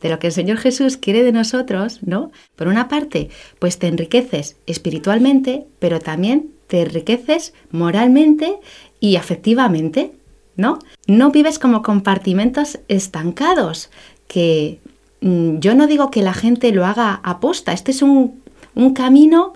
de 0.00 0.08
lo 0.08 0.18
que 0.18 0.26
el 0.26 0.32
Señor 0.32 0.58
Jesús 0.58 0.96
quiere 0.96 1.22
de 1.22 1.30
nosotros, 1.30 2.00
¿no? 2.02 2.32
Por 2.56 2.66
una 2.66 2.88
parte, 2.88 3.30
pues 3.60 3.78
te 3.78 3.86
enriqueces 3.86 4.56
espiritualmente, 4.66 5.68
pero 5.78 6.00
también 6.00 6.50
te 6.66 6.82
enriqueces 6.82 7.54
moralmente 7.70 8.58
y 8.98 9.14
afectivamente, 9.14 10.10
¿no? 10.56 10.80
No 11.06 11.30
vives 11.30 11.60
como 11.60 11.84
compartimentos 11.84 12.80
estancados, 12.88 13.90
que 14.26 14.80
mm, 15.20 15.58
yo 15.60 15.76
no 15.76 15.86
digo 15.86 16.10
que 16.10 16.22
la 16.22 16.34
gente 16.34 16.72
lo 16.72 16.84
haga 16.84 17.20
aposta, 17.22 17.72
este 17.72 17.92
es 17.92 18.02
un, 18.02 18.42
un 18.74 18.92
camino, 18.92 19.52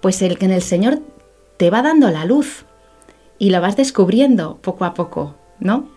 pues 0.00 0.22
el 0.22 0.38
que 0.38 0.46
en 0.46 0.50
el 0.50 0.62
Señor 0.62 0.98
te 1.56 1.70
va 1.70 1.82
dando 1.82 2.10
la 2.10 2.24
luz 2.24 2.64
y 3.38 3.50
lo 3.50 3.60
vas 3.60 3.76
descubriendo 3.76 4.58
poco 4.60 4.84
a 4.84 4.94
poco. 4.94 5.36
¿No? 5.62 5.88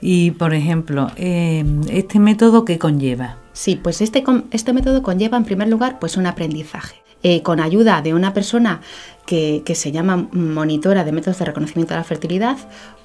Y, 0.00 0.32
por 0.32 0.54
ejemplo, 0.54 1.10
em, 1.16 1.82
¿este 1.88 2.18
método 2.18 2.64
qué 2.64 2.78
conlleva? 2.78 3.38
Sí, 3.52 3.76
pues 3.76 4.00
este, 4.00 4.22
este 4.50 4.72
método 4.72 5.02
conlleva, 5.02 5.36
en 5.36 5.44
primer 5.44 5.68
lugar, 5.68 5.98
pues 5.98 6.16
un 6.16 6.26
aprendizaje. 6.26 6.96
Eh, 7.22 7.42
con 7.42 7.60
ayuda 7.60 8.02
de 8.02 8.14
una 8.14 8.34
persona 8.34 8.82
que, 9.26 9.62
se 9.74 9.90
llama 9.90 10.28
monitora 10.32 11.02
de 11.02 11.12
métodos 11.12 11.38
de 11.38 11.46
reconocimiento 11.46 11.94
de 11.94 11.98
la 11.98 12.04
fertilidad 12.04 12.56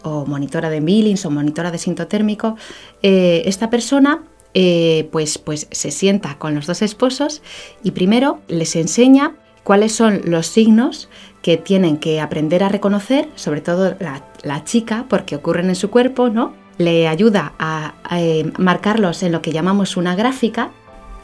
o 0.04 0.26
monitora 0.26 0.70
de 0.70 0.80
Billings 0.80 1.26
o 1.26 1.32
monitora 1.32 1.72
de 1.72 1.78
sintotérmico, 1.78 2.56
eh, 3.02 3.42
esta 3.46 3.70
persona 3.70 4.24
eh, 4.54 5.08
pues, 5.12 5.38
pues 5.38 5.68
se 5.72 5.92
sienta 5.92 6.38
con 6.38 6.54
los 6.54 6.68
dos 6.68 6.82
esposos 6.82 7.42
y 7.84 7.92
primero 7.92 8.42
les 8.48 8.76
enseña 8.76 9.38
cuáles 9.64 9.94
son 9.94 10.22
los 10.26 10.46
signos 10.46 11.10
que 11.42 11.58
tienen 11.58 11.98
que 11.98 12.22
aprender 12.22 12.64
a 12.64 12.70
reconocer, 12.70 13.28
sobre 13.36 13.62
todo 13.62 13.96
la, 14.00 14.64
chica, 14.64 15.06
porque 15.10 15.36
ocurren 15.36 15.70
en 15.70 15.76
su 15.76 15.90
cuerpo, 15.90 16.30
¿no? 16.30 16.54
Le 16.78 17.08
ayuda 17.08 17.54
a, 17.60 17.94
eh, 18.12 18.52
marcarlos 18.58 19.24
en 19.24 19.32
lo 19.32 19.42
que 19.42 19.52
llamamos 19.52 19.98
una 19.98 20.16
gráfica, 20.16 20.72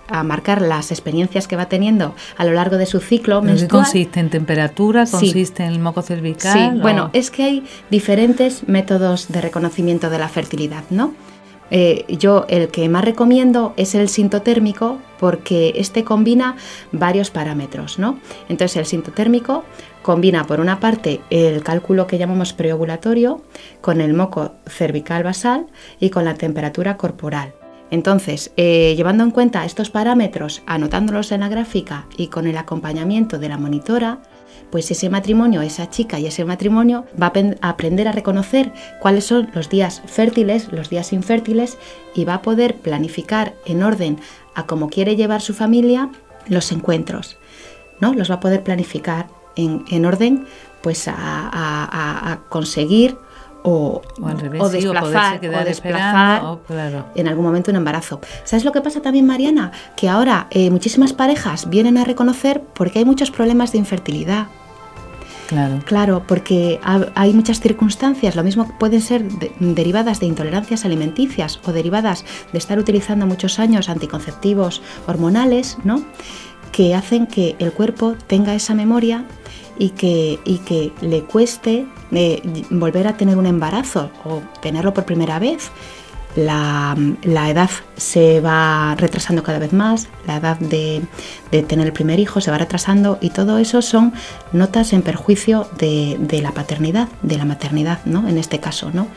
a 0.10 0.24
marcar 0.24 0.62
las 0.62 0.92
experiencias 0.92 1.48
que 1.48 1.56
va 1.56 1.68
teniendo 1.68 2.16
a 2.38 2.46
lo 2.46 2.54
largo 2.54 2.78
de 2.78 2.86
su 2.86 3.00
ciclo 3.00 3.42
menstrual. 3.42 3.84
¿Consiste 3.84 4.20
en 4.20 4.30
temperatura? 4.30 5.06
¿Consiste 5.06 5.64
en 5.64 5.74
el 5.74 5.80
moco 5.80 6.02
cervical? 6.02 6.54
Sí, 6.54 6.80
bueno, 6.82 7.10
es 7.14 7.30
que 7.30 7.44
hay 7.44 7.66
diferentes 7.92 8.68
métodos 8.68 9.28
de 9.28 9.42
reconocimiento 9.42 10.10
de 10.10 10.20
la 10.20 10.30
fertilidad, 10.30 10.84
¿no? 10.90 11.14
Eh, 11.70 12.06
yo 12.08 12.46
el 12.50 12.70
que 12.70 12.88
más 12.90 13.04
recomiendo 13.04 13.74
es 13.78 13.96
el 13.96 14.10
sintotérmico 14.10 15.00
porque 15.20 15.74
este 15.76 16.04
combina 16.04 16.56
varios 16.92 17.30
parámetros, 17.30 18.00
¿no? 18.00 18.20
Entonces 18.50 18.78
el 18.78 18.86
sintotérmico 18.86 19.66
combina 20.02 20.46
por 20.46 20.60
una 20.62 20.80
parte 20.80 21.22
el 21.30 21.64
cálculo 21.64 22.08
que 22.08 22.18
llamamos 22.18 22.54
preovulatorio 22.54 23.42
con 23.82 24.00
el 24.00 24.14
moco 24.14 24.54
cervical 24.66 25.24
basal 25.24 25.68
y 26.00 26.10
con 26.10 26.24
la 26.24 26.36
temperatura 26.36 26.96
corporal. 26.96 27.54
Entonces, 27.90 28.52
eh, 28.58 28.94
llevando 28.98 29.24
en 29.24 29.32
cuenta 29.32 29.64
estos 29.64 29.90
parámetros, 29.90 30.62
anotándolos 30.66 31.32
en 31.32 31.40
la 31.40 31.50
gráfica 31.50 32.06
y 32.18 32.28
con 32.28 32.48
el 32.48 32.58
acompañamiento 32.58 33.40
de 33.40 33.50
la 33.50 33.58
monitora, 33.58 34.20
pues 34.72 34.92
ese 34.92 35.10
matrimonio, 35.10 35.62
esa 35.62 35.90
chica 35.90 36.20
y 36.20 36.28
ese 36.28 36.46
matrimonio 36.46 37.06
va 37.22 37.32
a 37.62 37.70
aprender 37.70 38.08
a 38.08 38.12
reconocer 38.12 38.72
cuáles 39.02 39.26
son 39.26 39.50
los 39.54 39.70
días 39.70 40.02
fértiles, 40.06 40.72
los 40.72 40.90
días 40.90 41.14
infértiles 41.14 41.78
y 42.16 42.26
va 42.26 42.36
a 42.36 42.42
poder 42.42 42.76
planificar 42.76 43.54
en 43.66 43.84
orden 43.84 44.20
a 44.56 44.66
cómo 44.66 44.90
quiere 44.90 45.16
llevar 45.16 45.42
su 45.42 45.54
familia 45.54 46.10
los 46.48 46.72
encuentros. 46.72 47.38
¿no? 48.00 48.14
Los 48.14 48.30
va 48.30 48.36
a 48.36 48.40
poder 48.40 48.64
planificar 48.64 49.28
en, 49.56 50.06
orden 50.06 50.46
pues 50.82 51.08
a, 51.08 52.40
conseguir 52.50 53.18
o, 53.70 54.02
o, 54.60 54.70
desplazar, 54.70 55.42
en 57.16 57.28
algún 57.28 57.46
momento 57.46 57.70
un 57.70 57.76
embarazo. 57.76 58.22
¿Sabes 58.46 58.64
lo 58.64 58.72
que 58.72 58.80
pasa 58.80 59.02
también, 59.02 59.26
Mariana? 59.26 59.74
Que 59.98 60.08
ahora 60.08 60.48
eh, 60.52 60.70
muchísimas 60.70 61.12
parejas 61.12 61.70
vienen 61.70 61.98
a 61.98 62.06
reconocer 62.06 62.62
porque 62.62 63.00
hay 63.00 63.06
muchos 63.06 63.30
problemas 63.30 63.74
de 63.74 63.80
infertilidad. 63.80 64.48
Claro. 65.48 65.80
Claro, 65.86 66.24
porque 66.28 66.80
hay 66.84 67.34
muchas 67.34 67.60
circunstancias, 67.60 68.36
lo 68.36 68.44
mismo 68.44 68.72
pueden 68.80 69.02
ser 69.02 69.24
derivadas 69.60 70.22
de 70.22 70.28
intolerancias 70.28 70.86
alimenticias 70.86 71.60
o 71.66 71.74
derivadas 71.74 72.26
de 72.52 72.58
estar 72.58 72.80
utilizando 72.80 73.26
muchos 73.26 73.60
años 73.60 73.90
anticonceptivos 73.90 74.82
hormonales, 75.08 75.78
¿no? 75.84 76.04
Que 76.72 76.96
hacen 76.96 77.28
que 77.28 77.56
el 77.60 77.72
cuerpo 77.72 78.16
tenga 78.28 78.56
esa 78.56 78.74
memoria 78.74 79.26
y 79.80 79.90
que, 79.90 80.40
y 80.46 80.60
que 80.60 80.92
le 81.02 81.24
cueste 81.24 81.86
eh, 82.12 82.42
volver 82.70 83.08
a 83.08 83.18
tener 83.18 83.38
un 83.38 83.46
embarazo 83.46 84.12
o 84.24 84.42
tenerlo 84.62 84.94
por 84.94 85.06
primera 85.06 85.40
vez. 85.40 85.72
La, 86.36 86.96
edad 87.24 87.70
se 87.96 88.42
va 88.42 88.94
retrasando 88.96 89.42
cada 89.42 89.58
vez 89.58 89.74
más, 89.74 90.08
la 90.28 90.38
edad 90.38 90.60
de, 90.60 91.02
tener 91.68 91.88
el 91.88 91.94
primer 91.94 92.20
hijo 92.20 92.42
se 92.42 92.52
va 92.52 92.60
retrasando 92.60 93.18
y 93.22 93.32
todo 93.32 93.58
eso 93.58 93.82
son 93.82 94.14
notas 94.52 94.94
en 94.94 95.02
perjuicio 95.02 95.68
de, 95.80 96.16
de, 96.20 96.44
la 96.44 96.52
paternidad, 96.52 97.08
de 97.24 97.38
la 97.38 97.46
maternidad, 97.46 98.06
¿no? 98.06 98.28
En 98.28 98.38
este 98.38 98.60
caso, 98.60 98.92
¿no? 98.94 99.08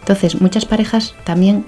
Entonces, 0.00 0.42
muchas 0.42 0.66
parejas 0.66 1.14
también 1.24 1.64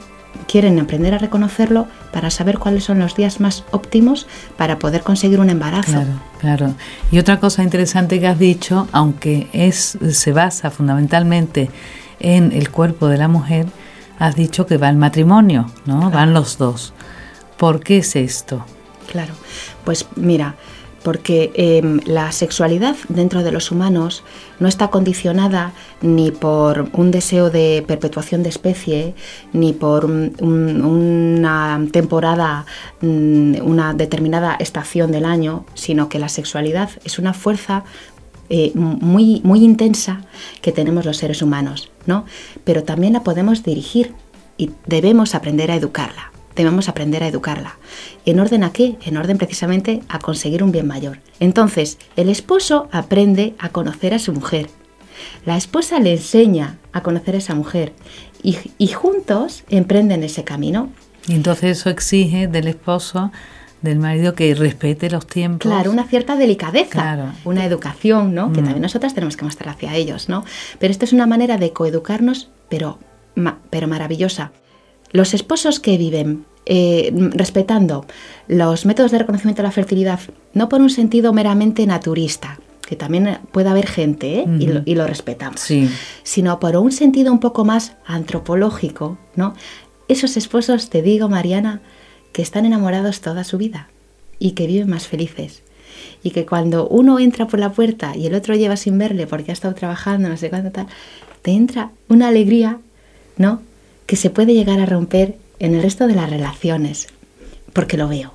quieren 0.46 0.78
aprender 0.78 1.14
a 1.14 1.18
reconocerlo 1.18 1.86
para 2.12 2.30
saber 2.30 2.58
cuáles 2.58 2.84
son 2.84 2.98
los 2.98 3.14
días 3.14 3.40
más 3.40 3.64
óptimos 3.70 4.26
para 4.56 4.78
poder 4.78 5.02
conseguir 5.02 5.40
un 5.40 5.50
embarazo. 5.50 5.92
Claro, 5.92 6.20
claro. 6.40 6.74
Y 7.10 7.18
otra 7.18 7.40
cosa 7.40 7.62
interesante 7.62 8.20
que 8.20 8.28
has 8.28 8.38
dicho, 8.38 8.88
aunque 8.92 9.48
es 9.52 9.98
se 10.10 10.32
basa 10.32 10.70
fundamentalmente 10.70 11.70
en 12.20 12.52
el 12.52 12.70
cuerpo 12.70 13.08
de 13.08 13.18
la 13.18 13.28
mujer, 13.28 13.66
has 14.18 14.34
dicho 14.34 14.66
que 14.66 14.78
va 14.78 14.88
el 14.88 14.96
matrimonio, 14.96 15.70
¿no? 15.86 16.10
Van 16.10 16.34
los 16.34 16.58
dos. 16.58 16.92
¿Por 17.56 17.80
qué 17.80 17.98
es 17.98 18.16
esto? 18.16 18.64
Claro. 19.10 19.34
Pues 19.84 20.06
mira, 20.16 20.54
porque 21.08 21.52
em, 21.54 22.00
la 22.04 22.32
sexualidad 22.32 22.94
dentro 23.08 23.42
de 23.42 23.50
los 23.50 23.70
humanos 23.70 24.24
no 24.60 24.68
está 24.68 24.88
condicionada 24.88 25.72
ni 26.02 26.32
por 26.32 26.90
un 26.92 27.10
deseo 27.10 27.48
de 27.48 27.82
perpetuación 27.88 28.42
de 28.42 28.50
especie, 28.50 29.14
ni 29.54 29.72
por 29.72 30.04
una 30.04 31.80
temporada, 31.92 32.66
mm, 33.00 33.54
una 33.62 33.94
determinada 33.94 34.54
estación 34.60 35.10
del 35.10 35.24
año, 35.24 35.64
sino 35.72 36.10
que 36.10 36.18
la 36.18 36.28
sexualidad 36.28 36.90
es 37.04 37.18
una 37.18 37.32
fuerza 37.32 37.84
eh, 38.50 38.72
muy, 38.74 39.40
muy 39.44 39.64
intensa 39.64 40.20
que 40.60 40.72
tenemos 40.72 41.06
los 41.06 41.16
seres 41.16 41.40
humanos, 41.40 41.90
¿no? 42.04 42.26
Pero 42.64 42.84
también 42.84 43.14
la 43.14 43.22
podemos 43.22 43.62
dirigir 43.62 44.12
y 44.58 44.72
debemos 44.84 45.34
aprender 45.34 45.70
a 45.70 45.76
educarla 45.76 46.32
debemos 46.58 46.88
aprender 46.88 47.22
a 47.22 47.28
educarla. 47.28 47.78
¿En 48.26 48.40
orden 48.40 48.64
a 48.64 48.72
qué? 48.72 48.96
En 49.06 49.16
orden 49.16 49.38
precisamente 49.38 50.02
a 50.08 50.18
conseguir 50.18 50.62
un 50.62 50.72
bien 50.72 50.86
mayor. 50.86 51.20
Entonces, 51.40 51.98
el 52.16 52.28
esposo 52.28 52.88
aprende 52.92 53.54
a 53.58 53.70
conocer 53.70 54.12
a 54.12 54.18
su 54.18 54.32
mujer. 54.32 54.68
La 55.46 55.56
esposa 55.56 55.98
le 56.00 56.12
enseña 56.12 56.78
a 56.92 57.02
conocer 57.02 57.34
a 57.34 57.38
esa 57.38 57.54
mujer 57.54 57.92
y, 58.42 58.58
y 58.76 58.88
juntos 58.88 59.64
emprenden 59.70 60.22
ese 60.22 60.44
camino. 60.44 60.90
Y 61.26 61.34
entonces 61.34 61.78
eso 61.78 61.90
exige 61.90 62.48
del 62.48 62.68
esposo 62.68 63.30
del 63.82 63.98
marido 63.98 64.34
que 64.34 64.54
respete 64.54 65.08
los 65.10 65.26
tiempos. 65.26 65.70
Claro, 65.70 65.92
una 65.92 66.04
cierta 66.04 66.36
delicadeza, 66.36 67.34
una 67.44 67.64
educación, 67.64 68.34
¿no? 68.34 68.52
Que 68.52 68.60
mm. 68.60 68.64
también 68.64 68.82
nosotras 68.82 69.14
tenemos 69.14 69.36
que 69.36 69.44
mostrar 69.44 69.74
hacia 69.74 69.94
ellos, 69.94 70.28
¿no? 70.28 70.44
Pero 70.78 70.90
esto 70.90 71.04
es 71.04 71.12
una 71.12 71.26
manera 71.26 71.56
de 71.58 71.72
coeducarnos, 71.72 72.50
pero, 72.68 72.98
pero 73.70 73.86
maravillosa. 73.86 74.50
Los 75.12 75.34
esposos 75.34 75.80
que 75.80 75.96
viven 75.96 76.44
eh, 76.66 77.10
respetando 77.32 78.04
los 78.46 78.84
métodos 78.84 79.10
de 79.10 79.18
reconocimiento 79.18 79.62
de 79.62 79.68
la 79.68 79.72
fertilidad, 79.72 80.20
no 80.52 80.68
por 80.68 80.82
un 80.82 80.90
sentido 80.90 81.32
meramente 81.32 81.86
naturista, 81.86 82.58
que 82.86 82.94
también 82.94 83.38
puede 83.52 83.70
haber 83.70 83.86
gente 83.86 84.40
¿eh? 84.40 84.82
y, 84.84 84.94
lo, 84.94 85.06
respetamos, 85.06 85.66
sino 86.22 86.60
por 86.60 86.76
un 86.76 86.92
sentido 86.92 87.32
un 87.32 87.40
poco 87.40 87.64
más 87.64 87.92
antropológico, 88.06 89.18
¿no? 89.34 89.54
Esos 90.08 90.36
esposos, 90.36 90.88
te 90.90 91.02
digo, 91.02 91.28
Mariana, 91.28 91.82
que 92.32 92.42
están 92.42 92.64
enamorados 92.64 93.20
toda 93.20 93.44
su 93.44 93.58
vida 93.58 93.88
y 94.38 94.52
que 94.52 94.66
viven 94.66 94.88
más 94.88 95.06
felices. 95.06 95.62
Y 96.22 96.30
que 96.30 96.46
cuando 96.46 96.88
uno 96.88 97.18
entra 97.18 97.46
por 97.46 97.60
la 97.60 97.72
puerta 97.72 98.16
y 98.16 98.26
el 98.26 98.34
otro 98.34 98.54
lleva 98.54 98.76
sin 98.76 98.98
verle 98.98 99.26
porque 99.26 99.50
ha 99.50 99.54
estado 99.54 99.74
trabajando, 99.74 100.28
no 100.28 100.36
sé 100.36 100.50
cuánto 100.50 100.70
tal, 100.70 100.86
te 101.42 101.52
entra 101.52 101.92
una 102.08 102.28
alegría, 102.28 102.78
¿no? 103.36 103.62
Que 104.08 104.16
se 104.16 104.30
puede 104.30 104.54
llegar 104.54 104.80
a 104.80 104.86
romper 104.86 105.36
en 105.58 105.74
el 105.74 105.82
resto 105.82 106.06
de 106.06 106.14
las 106.14 106.30
relaciones. 106.30 107.08
Porque 107.74 107.98
lo 107.98 108.08
veo. 108.08 108.32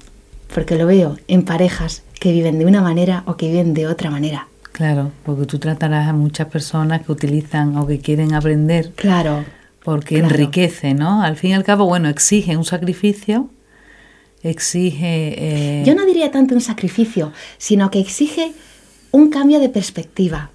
Porque 0.54 0.76
lo 0.76 0.86
veo 0.86 1.18
en 1.28 1.46
parejas 1.46 2.04
que 2.20 2.32
viven 2.32 2.60
de 2.60 2.66
una 2.68 2.84
manera 2.84 3.24
o 3.26 3.38
que 3.38 3.48
viven 3.48 3.74
de 3.74 3.88
otra 3.88 4.12
manera. 4.12 4.48
Claro, 4.72 5.12
porque 5.26 5.48
tú 5.48 5.58
tratarás 5.58 6.08
a 6.08 6.14
muchas 6.14 6.48
personas 6.48 7.02
que 7.02 7.12
utilizan 7.12 7.76
o 7.76 7.88
que 7.88 8.00
quieren 8.00 8.36
aprender. 8.36 8.92
Claro. 8.96 9.46
Porque 9.84 10.20
enriquece, 10.20 10.94
¿no? 10.94 11.24
Al 11.24 11.38
fin 11.38 11.50
y 11.50 11.54
al 11.56 11.64
cabo, 11.64 11.86
bueno, 11.86 12.08
exige 12.08 12.56
un 12.56 12.66
sacrificio, 12.66 13.50
exige... 14.44 15.82
Eh, 15.82 15.84
Yo 15.86 15.96
no 15.96 16.06
diría 16.06 16.30
tanto 16.30 16.54
un 16.54 16.62
sacrificio, 16.62 17.34
sino 17.58 17.90
que 17.90 18.00
exige 18.00 18.54
un 19.12 19.30
cambio 19.30 19.60
de 19.60 19.70
perspectiva. 19.70 20.52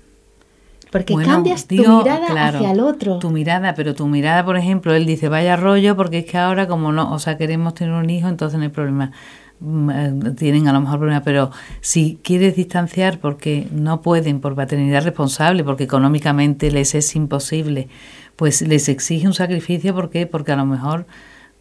Porque 0.90 1.14
cambias 1.16 1.66
tu 1.66 1.76
mirada 1.76 2.48
hacia 2.48 2.70
el 2.72 2.80
otro. 2.80 3.18
Tu 3.18 3.30
mirada, 3.30 3.74
pero 3.74 3.94
tu 3.94 4.06
mirada, 4.06 4.44
por 4.44 4.56
ejemplo, 4.56 4.94
él 4.94 5.06
dice, 5.06 5.28
vaya 5.28 5.56
rollo, 5.56 5.96
porque 5.96 6.18
es 6.18 6.24
que 6.24 6.38
ahora 6.38 6.66
como 6.66 6.92
no, 6.92 7.12
o 7.12 7.18
sea, 7.18 7.36
queremos 7.36 7.74
tener 7.74 7.94
un 7.94 8.08
hijo, 8.08 8.28
entonces 8.28 8.58
no 8.58 8.64
hay 8.64 8.70
problema. 8.70 9.12
Mm, 9.60 9.90
eh, 9.90 10.34
tienen 10.36 10.68
a 10.68 10.72
lo 10.72 10.80
mejor 10.80 10.98
problema, 10.98 11.22
pero 11.22 11.50
si 11.80 12.18
quieres 12.22 12.54
distanciar 12.54 13.18
porque 13.18 13.66
no 13.72 14.02
pueden 14.02 14.40
por 14.40 14.54
paternidad 14.54 15.04
responsable, 15.04 15.64
porque 15.64 15.84
económicamente 15.84 16.70
les 16.70 16.94
es 16.94 17.14
imposible, 17.16 17.88
pues 18.36 18.62
les 18.62 18.88
exige 18.88 19.26
un 19.26 19.34
sacrificio, 19.34 19.94
¿por 19.94 20.10
qué? 20.10 20.26
Porque 20.26 20.52
a 20.52 20.56
lo 20.56 20.64
mejor 20.64 21.06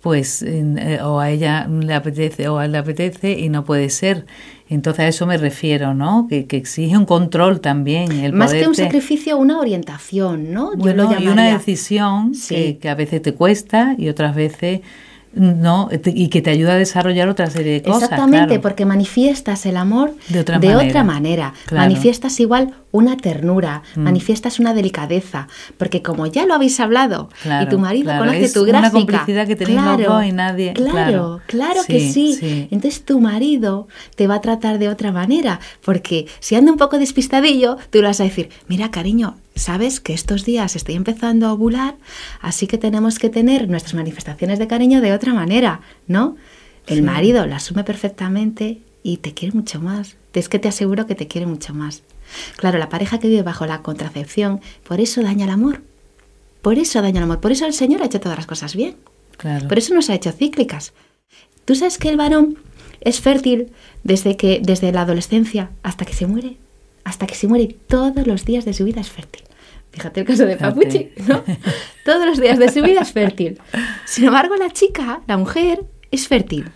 pues 0.08 0.42
eh, 0.42 1.00
o 1.04 1.20
a 1.20 1.32
ella 1.32 1.68
le 1.68 1.94
apetece 1.94 2.48
o 2.48 2.60
a 2.60 2.64
él 2.64 2.72
le 2.72 2.78
apetece 2.78 3.38
y 3.38 3.50
no 3.50 3.66
puede 3.66 3.90
ser. 3.90 4.26
Entonces 4.70 5.02
a 5.02 5.08
eso 5.10 5.26
me 5.26 5.36
refiero, 5.36 5.94
¿no? 5.94 6.28
Que, 6.30 6.46
que 6.46 6.56
exige 6.56 6.96
un 6.98 7.04
control 7.04 7.60
también. 7.60 8.14
El 8.14 8.32
Más 8.32 8.54
que 8.54 8.66
un 8.66 8.74
sacrificio, 8.74 9.38
una 9.38 9.60
orientación, 9.60 10.54
¿no? 10.54 10.78
Yo 10.78 10.94
lo 10.94 11.04
llamaría... 11.04 11.26
y 11.26 11.28
una 11.28 11.52
decisión 11.52 12.32
que, 12.48 12.78
que, 12.78 12.88
a 12.88 12.96
veces 12.96 13.22
te 13.22 13.34
cuesta 13.34 13.96
y 13.98 14.08
otras 14.08 14.34
veces 14.34 14.80
no 15.38 15.89
y 16.06 16.29
que 16.29 16.41
te 16.41 16.50
ayuda 16.50 16.74
a 16.74 16.77
desarrollar 16.77 17.29
otra 17.29 17.50
serie 17.50 17.74
de 17.74 17.82
cosas. 17.84 18.03
Exactamente, 18.03 18.60
porque 18.60 18.86
manifiestas 18.86 19.65
el 19.65 19.77
amor 19.77 20.13
de 20.29 20.75
otra 20.75 21.03
manera. 21.03 21.53
Manifiestas 21.72 22.39
igual 22.39 22.74
una 22.91 23.17
ternura, 23.17 23.84
mm. 23.96 24.01
manifiestas 24.01 24.60
una 24.60 24.74
delicadeza, 24.74 25.48
porque 25.77 26.01
como 26.01 26.25
ya 26.25 26.46
lo 26.46 26.53
habéis 26.53 26.79
hablado 26.79 27.29
y 27.62 27.65
tu 27.67 27.79
marido 27.79 28.12
conoce 28.17 28.50
tu 28.50 28.63
gráfica, 28.63 28.79
una 28.79 28.91
complicidad 28.91 29.48
que 29.48 29.56
tenéis 29.56 29.79
claro, 29.79 30.24
y 30.24 30.32
nadie. 30.32 30.74
Claro, 30.74 31.42
claro, 31.48 31.81
que 31.88 32.12
sí. 32.12 32.68
Entonces 32.72 33.03
tu 33.03 33.20
marido 33.20 33.88
te 34.16 34.27
va 34.27 34.35
a 34.35 34.42
tratar 34.42 34.79
de 34.79 34.90
otra 34.90 35.12
manera, 35.12 35.59
porque 35.83 36.27
si 36.40 36.55
anda 36.55 36.72
un 36.72 36.77
poco 36.77 36.98
despistadillo, 36.98 37.77
tú 37.90 38.00
le 38.00 38.07
vas 38.07 38.20
a 38.20 38.24
decir, 38.24 38.50
mira 38.68 38.90
cariño, 38.90 39.35
sabes 39.57 40.00
que 40.00 40.13
estos 40.13 40.46
días 40.46 40.75
estoy 40.75 40.96
empezando 40.96 41.48
a 41.48 41.53
ovular, 41.53 41.96
así 42.41 42.67
que 42.67 42.77
tenemos 42.77 43.20
que 43.20 43.29
tener 43.29 43.70
nuestras 43.70 43.93
manifestaciones 43.93 44.59
de 44.59 44.67
cariño 44.67 45.01
de 45.01 45.13
otra 45.13 45.33
manera, 45.33 45.81
¿no? 46.07 46.35
El 46.87 47.03
marido 47.03 47.46
lo 47.46 47.55
asume 47.55 47.83
perfectamente 47.83 48.81
y 49.03 49.17
te 49.17 49.33
quiere 49.33 49.53
mucho 49.53 49.81
más. 49.81 50.15
Es 50.33 50.50
que 50.50 50.59
te 50.59 50.67
aseguro 50.67 51.07
que 51.07 51.15
te 51.15 51.27
quiere 51.27 51.48
mucho 51.48 51.74
más. 51.74 52.03
Claro, 52.57 52.77
la 52.77 52.89
pareja 52.89 53.20
que 53.20 53.27
vive 53.27 53.41
bajo 53.41 53.65
la 53.65 53.81
contracepción, 53.81 54.61
por 54.83 55.00
eso 55.00 55.22
daña 55.22 55.46
el 55.46 55.51
amor. 55.51 55.81
Por 56.61 56.77
eso 56.77 57.01
daña 57.01 57.20
el 57.20 57.24
amor. 57.24 57.39
Por 57.39 57.51
eso 57.51 57.65
el 57.65 57.74
Señor 57.74 58.01
ha 58.01 58.05
hecho 58.05 58.20
todas 58.20 58.37
las 58.37 58.48
cosas 58.48 58.75
bien. 58.75 58.96
Claro. 59.37 59.67
Por 59.67 59.77
eso 59.77 59.93
nos 59.93 60.09
ha 60.09 60.15
hecho 60.15 60.31
cíclicas. 60.31 60.93
¿Tú 61.65 61.75
sabes 61.75 61.98
que 61.98 62.09
el 62.09 62.17
varón 62.17 62.57
es 63.01 63.20
fértil 63.20 63.72
desde 64.03 64.37
que 64.37 64.61
desde 64.63 64.91
la 64.91 65.01
adolescencia 65.01 65.72
hasta 65.83 66.05
que 66.05 66.13
se 66.13 66.27
muere? 66.27 66.57
Hasta 67.03 67.27
que 67.27 67.35
se 67.35 67.48
muere 67.48 67.75
todos 67.87 68.27
los 68.27 68.46
días 68.46 68.65
de 68.65 68.74
su 68.74 68.85
vida 68.85 69.01
es 69.01 69.09
fértil. 69.09 69.43
Fíjate 69.98 70.20
el 70.20 70.27
caso 70.27 70.46
de 70.46 70.57
Papuchi, 70.57 71.10
¿no? 71.27 71.44
Todos 72.05 72.24
los 72.27 72.40
días 72.40 72.60
de 72.60 72.70
su 72.70 72.83
vida 72.83 73.01
es 73.01 73.12
fértil. 73.12 73.60
Sin 74.05 74.25
embargo, 74.25 74.55
la 74.55 74.70
chica, 74.70 75.22
la 75.25 75.38
mujer, 75.38 75.86
es 76.12 76.27
fértil 76.27 76.70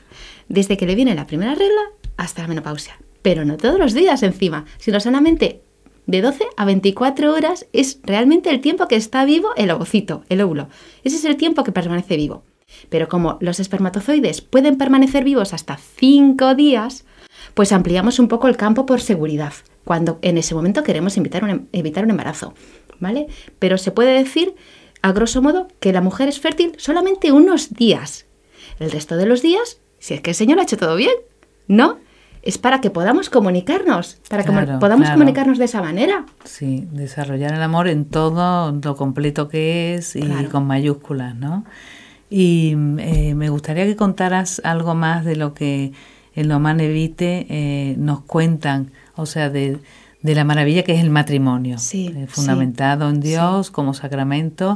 desde 0.49 0.75
que 0.75 0.87
le 0.87 0.95
viene 0.95 1.13
la 1.13 1.27
primera 1.27 1.53
regla 1.53 1.81
hasta 2.17 2.41
la 2.41 2.47
menopausia. 2.47 2.97
Pero 3.21 3.45
no 3.45 3.57
todos 3.57 3.77
los 3.77 3.93
días 3.93 4.23
encima, 4.23 4.65
sino 4.79 4.99
solamente 4.99 5.61
de 6.07 6.23
12 6.23 6.45
a 6.57 6.65
24 6.65 7.31
horas 7.31 7.67
es 7.73 7.99
realmente 8.01 8.49
el 8.49 8.59
tiempo 8.59 8.87
que 8.87 8.95
está 8.95 9.23
vivo 9.23 9.49
el 9.55 9.69
ovocito, 9.69 10.23
el 10.27 10.41
óvulo. 10.41 10.69
Ese 11.03 11.17
es 11.17 11.25
el 11.25 11.37
tiempo 11.37 11.63
que 11.63 11.71
permanece 11.71 12.17
vivo. 12.17 12.43
Pero 12.89 13.07
como 13.07 13.37
los 13.39 13.59
espermatozoides 13.59 14.41
pueden 14.41 14.79
permanecer 14.79 15.23
vivos 15.23 15.53
hasta 15.53 15.77
5 15.77 16.55
días, 16.55 17.05
pues 17.53 17.71
ampliamos 17.71 18.17
un 18.17 18.27
poco 18.27 18.47
el 18.47 18.57
campo 18.57 18.87
por 18.87 18.99
seguridad, 18.99 19.53
cuando 19.83 20.19
en 20.21 20.37
ese 20.37 20.55
momento 20.55 20.83
queremos 20.83 21.17
evitar 21.17 21.43
un, 21.43 21.49
em, 21.49 21.65
evitar 21.71 22.03
un 22.03 22.11
embarazo. 22.11 22.53
¿vale? 23.01 23.27
Pero 23.59 23.77
se 23.77 23.91
puede 23.91 24.13
decir, 24.13 24.55
a 25.01 25.11
grosso 25.11 25.41
modo, 25.41 25.67
que 25.81 25.91
la 25.91 25.99
mujer 25.99 26.29
es 26.29 26.39
fértil 26.39 26.73
solamente 26.77 27.33
unos 27.33 27.73
días. 27.73 28.25
El 28.79 28.91
resto 28.91 29.17
de 29.17 29.25
los 29.25 29.41
días, 29.41 29.79
si 29.99 30.13
es 30.13 30.21
que 30.21 30.31
el 30.31 30.35
Señor 30.35 30.59
ha 30.59 30.63
hecho 30.63 30.77
todo 30.77 30.95
bien, 30.95 31.13
¿no? 31.67 31.97
Es 32.43 32.57
para 32.57 32.81
que 32.81 32.89
podamos 32.89 33.29
comunicarnos, 33.29 34.19
para 34.27 34.43
que 34.43 34.51
podamos 34.79 35.09
comunicarnos 35.11 35.59
de 35.59 35.65
esa 35.65 35.81
manera. 35.81 36.25
Sí, 36.43 36.87
desarrollar 36.91 37.53
el 37.53 37.61
amor 37.61 37.87
en 37.87 38.05
todo 38.05 38.71
lo 38.71 38.95
completo 38.95 39.47
que 39.47 39.95
es 39.95 40.15
y 40.15 40.23
con 40.51 40.65
mayúsculas, 40.65 41.35
¿no? 41.35 41.65
Y 42.31 42.75
eh, 42.97 43.35
me 43.35 43.49
gustaría 43.49 43.85
que 43.85 43.95
contaras 43.95 44.61
algo 44.63 44.95
más 44.95 45.23
de 45.25 45.35
lo 45.35 45.53
que 45.53 45.91
en 46.33 46.47
lo 46.47 46.57
Evite 46.67 47.45
eh, 47.49 47.95
nos 47.97 48.21
cuentan, 48.21 48.91
o 49.15 49.25
sea, 49.25 49.49
de, 49.49 49.79
de 50.21 50.35
la 50.35 50.43
maravilla 50.43 50.83
que 50.83 50.93
es 50.93 51.01
el 51.01 51.09
matrimonio, 51.09 51.77
eh, 51.93 52.27
fundamentado 52.27 53.09
en 53.09 53.19
Dios 53.19 53.71
como 53.71 53.93
sacramento 53.93 54.75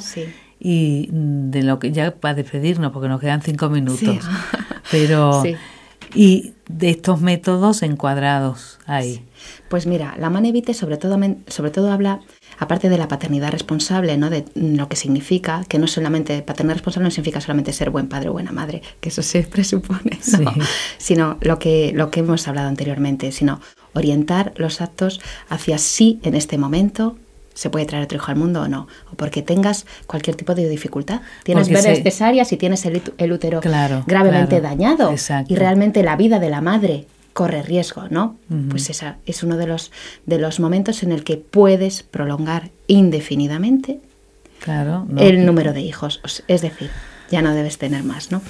y 0.60 1.10
de 1.12 1.64
lo 1.64 1.80
que 1.80 1.92
ya 1.92 2.16
para 2.16 2.34
despedirnos 2.34 2.92
porque 2.92 3.08
nos 3.08 3.22
quedan 3.22 3.42
cinco 3.42 3.70
minutos, 3.70 4.26
pero 4.92 5.44
y 6.16 6.54
de 6.68 6.90
estos 6.90 7.22
métodos 7.22 7.84
encuadrados 7.84 8.80
ahí. 8.86 9.24
Pues 9.70 9.86
mira, 9.86 10.16
la 10.18 10.30
Manevite 10.30 10.74
sobre 10.74 10.98
todo, 10.98 11.20
sobre 11.48 11.72
todo 11.72 11.92
habla, 11.92 12.22
aparte 12.58 12.90
de 12.90 12.98
la 12.98 13.08
paternidad 13.08 13.52
responsable, 13.52 14.18
¿no? 14.18 14.30
de 14.30 14.46
lo 14.56 14.88
que 14.90 14.96
significa, 14.96 15.64
que 15.68 15.78
no 15.78 15.88
solamente, 15.88 16.42
paternidad 16.42 16.76
responsable 16.76 17.06
no 17.06 17.12
significa 17.12 17.42
solamente 17.42 17.74
ser 17.74 17.90
buen 17.90 18.08
padre 18.08 18.30
o 18.30 18.34
buena 18.34 18.52
madre, 18.52 18.82
que 19.00 19.10
eso 19.10 19.22
se 19.22 19.44
presupone, 19.52 20.20
sino 20.98 21.38
lo 21.42 21.60
que, 21.60 21.92
lo 21.94 22.10
que 22.10 22.22
hemos 22.22 22.48
hablado 22.48 22.70
anteriormente, 22.70 23.32
sino 23.32 23.60
orientar 23.96 24.54
los 24.58 24.82
actos 24.82 25.20
hacia 25.50 25.78
sí 25.78 26.20
en 26.24 26.36
este 26.36 26.58
momento, 26.58 27.18
se 27.54 27.70
puede 27.70 27.86
traer 27.86 28.04
otro 28.04 28.18
hijo 28.18 28.30
al 28.30 28.38
mundo 28.38 28.62
o 28.62 28.68
no, 28.68 28.88
o 29.12 29.16
porque 29.16 29.42
tengas 29.42 29.86
cualquier 30.06 30.36
tipo 30.36 30.54
de 30.54 30.70
dificultad. 30.70 31.22
Tienes 31.44 31.70
venas 31.70 32.04
cesáreas 32.04 32.52
y 32.52 32.58
tienes 32.58 32.86
el, 32.86 33.32
útero 33.32 33.62
gravemente 34.06 34.62
dañado 34.62 35.16
y 35.48 35.56
realmente 35.56 36.04
la 36.04 36.16
vida 36.16 36.40
de 36.40 36.50
la 36.50 36.62
madre 36.62 37.08
corre 37.34 37.64
riesgo, 37.64 38.04
¿no? 38.10 38.38
Pues 38.70 38.90
esa 38.90 39.18
es 39.26 39.44
uno 39.44 39.58
de 39.58 39.68
los, 39.68 39.92
de 40.26 40.38
los 40.38 40.60
momentos 40.60 41.02
en 41.04 41.12
el 41.12 41.24
que 41.24 41.38
puedes 41.38 42.04
prolongar 42.04 42.70
indefinidamente 42.88 44.00
el 45.18 45.46
número 45.46 45.74
de 45.74 45.82
hijos, 45.82 46.22
es 46.48 46.62
decir, 46.62 46.90
ya 47.30 47.42
no 47.42 47.54
debes 47.54 47.78
tener 47.78 48.04
más, 48.04 48.32
¿no? 48.32 48.42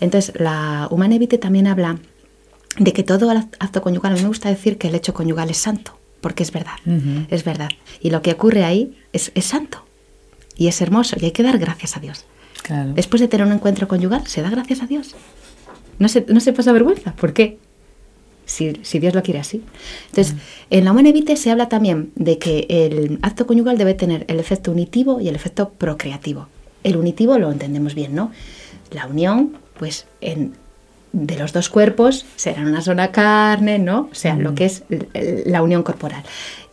Entonces, 0.00 0.34
la 0.38 0.88
Humanevite 0.90 1.38
también 1.38 1.66
habla 1.66 1.98
de 2.78 2.92
que 2.92 3.02
todo 3.02 3.30
acto 3.30 3.82
conyugal, 3.82 4.12
a 4.12 4.14
mí 4.16 4.22
me 4.22 4.28
gusta 4.28 4.48
decir 4.48 4.78
que 4.78 4.88
el 4.88 4.94
hecho 4.94 5.14
conyugal 5.14 5.50
es 5.50 5.58
santo, 5.58 5.98
porque 6.20 6.42
es 6.42 6.52
verdad, 6.52 6.76
es 7.30 7.44
verdad. 7.44 7.70
Y 8.00 8.10
lo 8.10 8.22
que 8.22 8.32
ocurre 8.32 8.64
ahí 8.64 8.96
es, 9.12 9.32
es, 9.34 9.44
santo 9.44 9.84
y 10.56 10.68
es 10.68 10.80
hermoso 10.80 11.16
y 11.20 11.26
hay 11.26 11.32
que 11.32 11.42
dar 11.42 11.58
gracias 11.58 11.96
a 11.96 12.00
Dios. 12.00 12.24
Después 12.94 13.20
de 13.20 13.28
tener 13.28 13.46
un 13.46 13.52
encuentro 13.52 13.88
conyugal, 13.88 14.26
se 14.26 14.42
da 14.42 14.50
gracias 14.50 14.82
a 14.82 14.86
Dios. 14.86 15.14
no 15.98 16.08
se, 16.08 16.26
no 16.28 16.40
se 16.40 16.52
pasa 16.52 16.72
vergüenza. 16.72 17.14
¿Por 17.14 17.32
qué? 17.32 17.58
Si, 18.44 18.74
si 18.82 18.98
Dios 18.98 19.14
lo 19.14 19.22
quiere 19.22 19.40
así. 19.40 19.62
Entonces, 20.08 20.34
en 20.70 20.84
la 20.84 20.92
Vitae 20.92 21.36
se 21.36 21.50
habla 21.50 21.68
también 21.68 22.12
de 22.14 22.38
que 22.38 22.66
el 22.68 23.18
acto 23.22 23.46
conyugal 23.46 23.78
debe 23.78 23.94
tener 23.94 24.24
el 24.28 24.40
efecto 24.40 24.70
unitivo 24.70 25.20
y 25.20 25.28
el 25.28 25.34
efecto 25.34 25.70
procreativo. 25.70 26.48
El 26.82 26.96
unitivo 26.96 27.38
lo 27.38 27.50
entendemos 27.50 27.94
bien, 27.94 28.14
¿no? 28.14 28.30
La 28.90 29.06
unión, 29.06 29.58
pues, 29.78 30.06
en, 30.20 30.54
de 31.12 31.38
los 31.38 31.52
dos 31.52 31.68
cuerpos 31.68 32.26
será 32.36 32.62
una 32.62 32.80
sola 32.82 33.12
carne, 33.12 33.78
¿no? 33.78 34.08
O 34.12 34.14
sea, 34.14 34.36
lo 34.36 34.54
que 34.54 34.66
es 34.66 34.84
la 35.46 35.62
unión 35.62 35.82
corporal. 35.82 36.22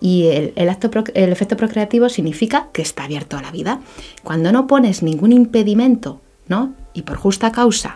Y 0.02 0.28
el, 0.28 0.54
el 0.56 0.70
acto 0.70 0.92
pro- 0.92 1.04
el 1.14 1.32
efecto 1.32 1.56
procreativo 1.58 2.10
significa 2.10 2.70
que 2.74 2.82
está 2.82 3.06
abierto 3.06 3.38
a 3.38 3.42
la 3.42 3.52
vida. 3.52 3.80
Cuando 4.24 4.52
no 4.52 4.68
pones 4.68 5.04
ningún 5.04 5.32
impedimento, 5.32 6.22
¿no? 6.48 6.74
Y 6.94 7.04
por 7.04 7.18
justa 7.18 7.52
causa 7.52 7.96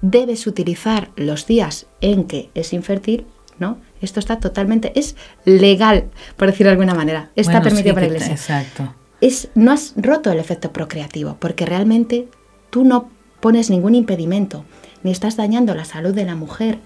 debes 0.00 0.46
utilizar 0.46 1.10
los 1.16 1.46
días 1.46 1.86
en 2.00 2.24
que 2.24 2.50
es 2.54 2.72
infértil, 2.72 3.26
¿no? 3.58 3.78
Esto 4.00 4.18
está 4.18 4.40
totalmente, 4.40 4.98
es 4.98 5.14
legal, 5.44 6.10
por 6.36 6.48
decirlo 6.48 6.68
de 6.70 6.72
alguna 6.72 6.94
manera. 6.94 7.30
Está 7.36 7.52
Bueno, 7.52 7.64
permitido 7.64 7.90
sí 7.90 7.94
por 7.94 8.02
la 8.02 8.06
iglesia 8.08 8.32
Exacto. 8.32 8.94
es, 9.20 9.48
no 9.54 9.70
has 9.70 9.92
roto 9.96 10.32
el 10.32 10.38
efecto 10.38 10.72
procreativo, 10.72 11.36
porque 11.38 11.66
realmente 11.66 12.28
tú 12.70 12.84
no 12.84 13.10
pones 13.40 13.70
ningún 13.70 13.94
impedimento, 13.94 14.64
ni 15.02 15.10
estás 15.10 15.36
dañando 15.36 15.74
la 15.74 15.84
salud 15.84 16.14
de 16.14 16.24
la 16.24 16.34
mujer, 16.36 16.78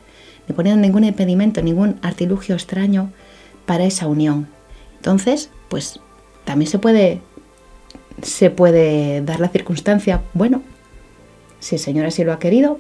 ni 0.49 0.55
poniendo 0.55 0.81
ningún 0.81 1.05
impedimento, 1.05 1.63
ningún 1.63 1.97
artilugio 2.03 2.55
extraño 2.55 3.11
para 3.67 3.85
esa 3.85 4.07
unión. 4.07 4.49
Entonces, 4.97 5.51
pues 5.69 6.01
también 6.45 6.71
se 6.71 6.79
puede, 6.79 7.21
se 8.23 8.51
puede 8.51 9.21
dar 9.23 9.41
la 9.41 9.49
circunstancia, 9.49 10.23
bueno, 10.35 10.63
si 11.61 11.77
el 11.77 11.81
Señor 11.81 12.07
así 12.07 12.25
lo 12.25 12.33
ha 12.33 12.39
querido, 12.39 12.79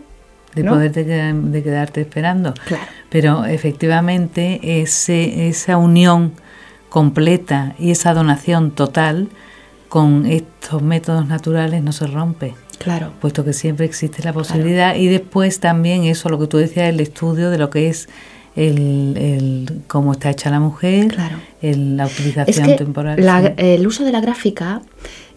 De 0.54 0.62
¿no? 0.62 0.72
poderte 0.72 1.04
quedar- 1.06 1.34
de 1.34 1.62
quedarte 1.62 2.00
esperando. 2.02 2.52
Claro. 2.66 2.84
Pero 3.08 3.44
efectivamente 3.46 4.80
ese, 4.82 5.48
esa 5.48 5.76
unión 5.78 6.32
completa 6.90 7.74
y 7.78 7.90
esa 7.90 8.14
donación 8.14 8.70
total 8.70 9.28
con 9.88 10.26
estos 10.26 10.82
métodos 10.82 11.26
naturales 11.26 11.82
no 11.82 11.92
se 11.92 12.06
rompe, 12.06 12.54
claro, 12.84 13.12
puesto 13.20 13.44
que 13.44 13.52
siempre 13.52 13.86
existe 13.86 14.22
la 14.22 14.32
posibilidad. 14.32 14.94
Y 14.94 15.06
después 15.08 15.58
también 15.60 16.04
eso, 16.04 16.28
lo 16.28 16.38
que 16.38 16.46
tú 16.46 16.58
decías, 16.58 16.88
el 16.90 17.00
estudio 17.00 17.50
de 17.50 17.58
lo 17.58 17.70
que 17.70 17.88
es 17.88 18.08
el, 18.56 19.16
el 19.16 19.82
cómo 19.88 20.12
está 20.12 20.30
hecha 20.30 20.48
la 20.50 20.60
mujer, 20.60 21.08
Claro. 21.08 21.38
el- 21.62 21.96
la 21.96 22.04
Es 22.06 22.12
utilización 22.20 22.66
que 22.68 22.74
temporal. 22.74 23.24
la- 23.24 23.42
sí. 23.48 23.52
el 23.56 23.86
uso 23.86 24.04
de 24.04 24.12
la 24.12 24.20
gráfica 24.20 24.82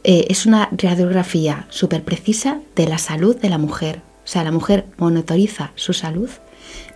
eh, 0.04 0.28
es 0.30 0.46
una 0.46 0.70
radiografía 0.72 1.66
súper 1.70 2.04
precisa 2.04 2.60
de 2.76 2.86
la 2.88 2.98
salud 3.00 3.36
de 3.36 3.50
la 3.50 3.58
mujer. 3.58 4.02
O 4.24 4.28
sea, 4.28 4.44
la 4.44 4.52
mujer 4.52 4.86
monitoriza 4.98 5.72
su 5.76 5.94
salud 5.94 6.30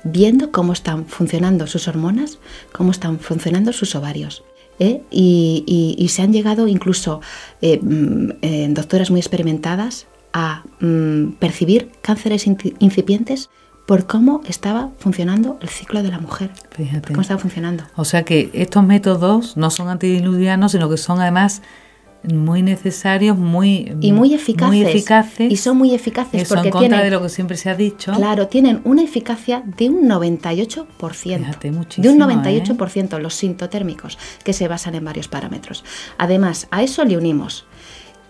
viendo 0.03 0.51
cómo 0.51 0.73
están 0.73 1.05
funcionando 1.05 1.65
sus 1.67 1.87
hormonas, 1.87 2.37
cómo 2.71 2.91
están 2.91 3.19
funcionando 3.19 3.73
sus 3.73 3.95
ovarios. 3.95 4.43
¿eh? 4.79 5.01
Y, 5.11 5.63
y- 5.67 5.95
y 6.03 6.07
se 6.09 6.21
han 6.23 6.31
llegado 6.33 6.67
incluso 6.67 7.21
eh, 7.61 7.79
mm, 7.81 8.29
eh, 8.41 8.67
doctoras 8.71 9.11
muy 9.11 9.19
experimentadas 9.19 10.07
a 10.33 10.63
mm, 10.79 11.33
percibir 11.39 11.91
cánceres 12.01 12.47
inci- 12.47 12.75
incipientes 12.79 13.49
por 13.85 14.05
cómo 14.05 14.41
estaba 14.47 14.89
funcionando 14.99 15.57
el 15.61 15.69
ciclo 15.69 16.01
de 16.03 16.09
la 16.09 16.19
mujer. 16.19 16.51
Fíjate. 16.71 17.09
Cómo 17.09 17.21
estaba 17.21 17.39
funcionando. 17.39 17.83
O 17.95 18.05
sea 18.05 18.23
que 18.23 18.49
estos 18.53 18.85
métodos 18.85 19.57
no 19.57 19.69
son 19.69 19.89
antidiluvianos, 19.89 20.71
sino 20.71 20.89
que 20.89 20.97
son 20.97 21.19
además 21.19 21.61
muy 22.23 22.61
necesarios, 22.61 23.35
muy, 23.35 23.95
y 23.99 24.11
muy 24.11 24.35
eficaces. 24.35 24.67
muy 24.67 24.81
eficaces. 24.83 25.51
Y 25.51 25.57
son 25.57 25.75
muy 25.77 25.95
eficaces 25.95 26.43
Eso 26.43 26.53
porque 26.53 26.67
en 26.67 26.71
contra 26.71 26.89
tienen, 26.89 27.05
de 27.05 27.11
lo 27.11 27.21
que 27.23 27.29
siempre 27.29 27.57
se 27.57 27.69
ha 27.71 27.75
dicho. 27.75 28.13
claro, 28.13 28.47
tienen 28.47 28.81
una 28.83 29.01
eficacia 29.01 29.63
de 29.65 29.89
un 29.89 30.07
98%. 30.07 30.85
Fíjate, 31.39 31.57
de 31.67 31.69
un 31.71 31.77
muchísimo, 31.79 32.29
¿eh? 32.29 32.35
98% 32.35 33.17
los 33.19 33.33
sintotérmicos, 33.33 34.19
que 34.43 34.53
se 34.53 34.67
basan 34.67 34.93
en 34.93 35.03
varios 35.03 35.27
parámetros. 35.27 35.83
Además, 36.19 36.67
a 36.69 36.83
eso 36.83 37.03
le 37.05 37.17
unimos 37.17 37.65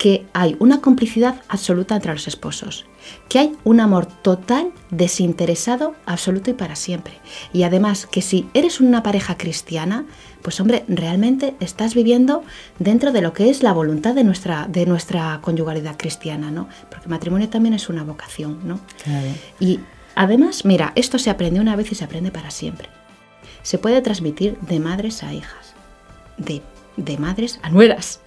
que 0.02 0.26
hay 0.34 0.56
una 0.58 0.82
complicidad 0.82 1.44
absoluta 1.48 1.96
entre 1.96 2.12
los 2.12 2.28
esposos, 2.28 2.88
que 3.30 3.38
hay 3.38 3.56
un 3.64 3.80
amor 3.80 4.08
total, 4.08 4.72
desinteresado, 4.90 5.94
absoluto 6.08 6.50
y 6.50 6.54
para 6.54 6.76
siempre. 6.76 7.14
Y 7.54 7.62
además 7.62 8.08
que 8.08 8.24
si 8.24 8.50
eres 8.56 8.82
una 8.82 9.04
pareja 9.04 9.38
cristiana, 9.38 10.06
pues 10.42 10.60
hombre, 10.60 10.86
realmente 10.88 11.54
estás 11.60 11.94
viviendo 11.94 12.44
dentro 12.80 13.12
de 13.12 13.22
lo 13.22 13.34
que 13.34 13.52
es 13.52 13.62
la 13.62 13.74
voluntad 13.74 14.16
de 14.16 14.24
nuestra, 14.24 14.66
de 14.68 14.88
nuestra 14.88 15.38
conyugalidad 15.44 15.98
cristiana, 15.98 16.50
¿no? 16.50 16.68
Porque 16.90 17.08
matrimonio 17.08 17.50
también 17.50 17.76
es 17.76 17.88
una 17.88 18.04
vocación, 18.04 18.58
¿no? 18.64 18.80
Claro. 19.04 19.28
Y 19.60 19.82
además, 20.16 20.66
mira, 20.66 20.94
esto 20.96 21.20
se 21.20 21.30
aprende 21.30 21.60
una 21.60 21.76
vez 21.76 21.92
y 21.92 21.96
se 21.96 22.06
aprende 22.06 22.32
para 22.32 22.50
siempre. 22.50 22.90
Se 23.62 23.78
puede 23.78 24.02
transmitir 24.02 24.58
de 24.62 24.80
madres 24.80 25.22
a 25.22 25.32
hijas, 25.32 25.76
de, 26.40 26.64
de 26.98 27.18
madres 27.18 27.60
a 27.64 27.70
nueras. 27.70 28.22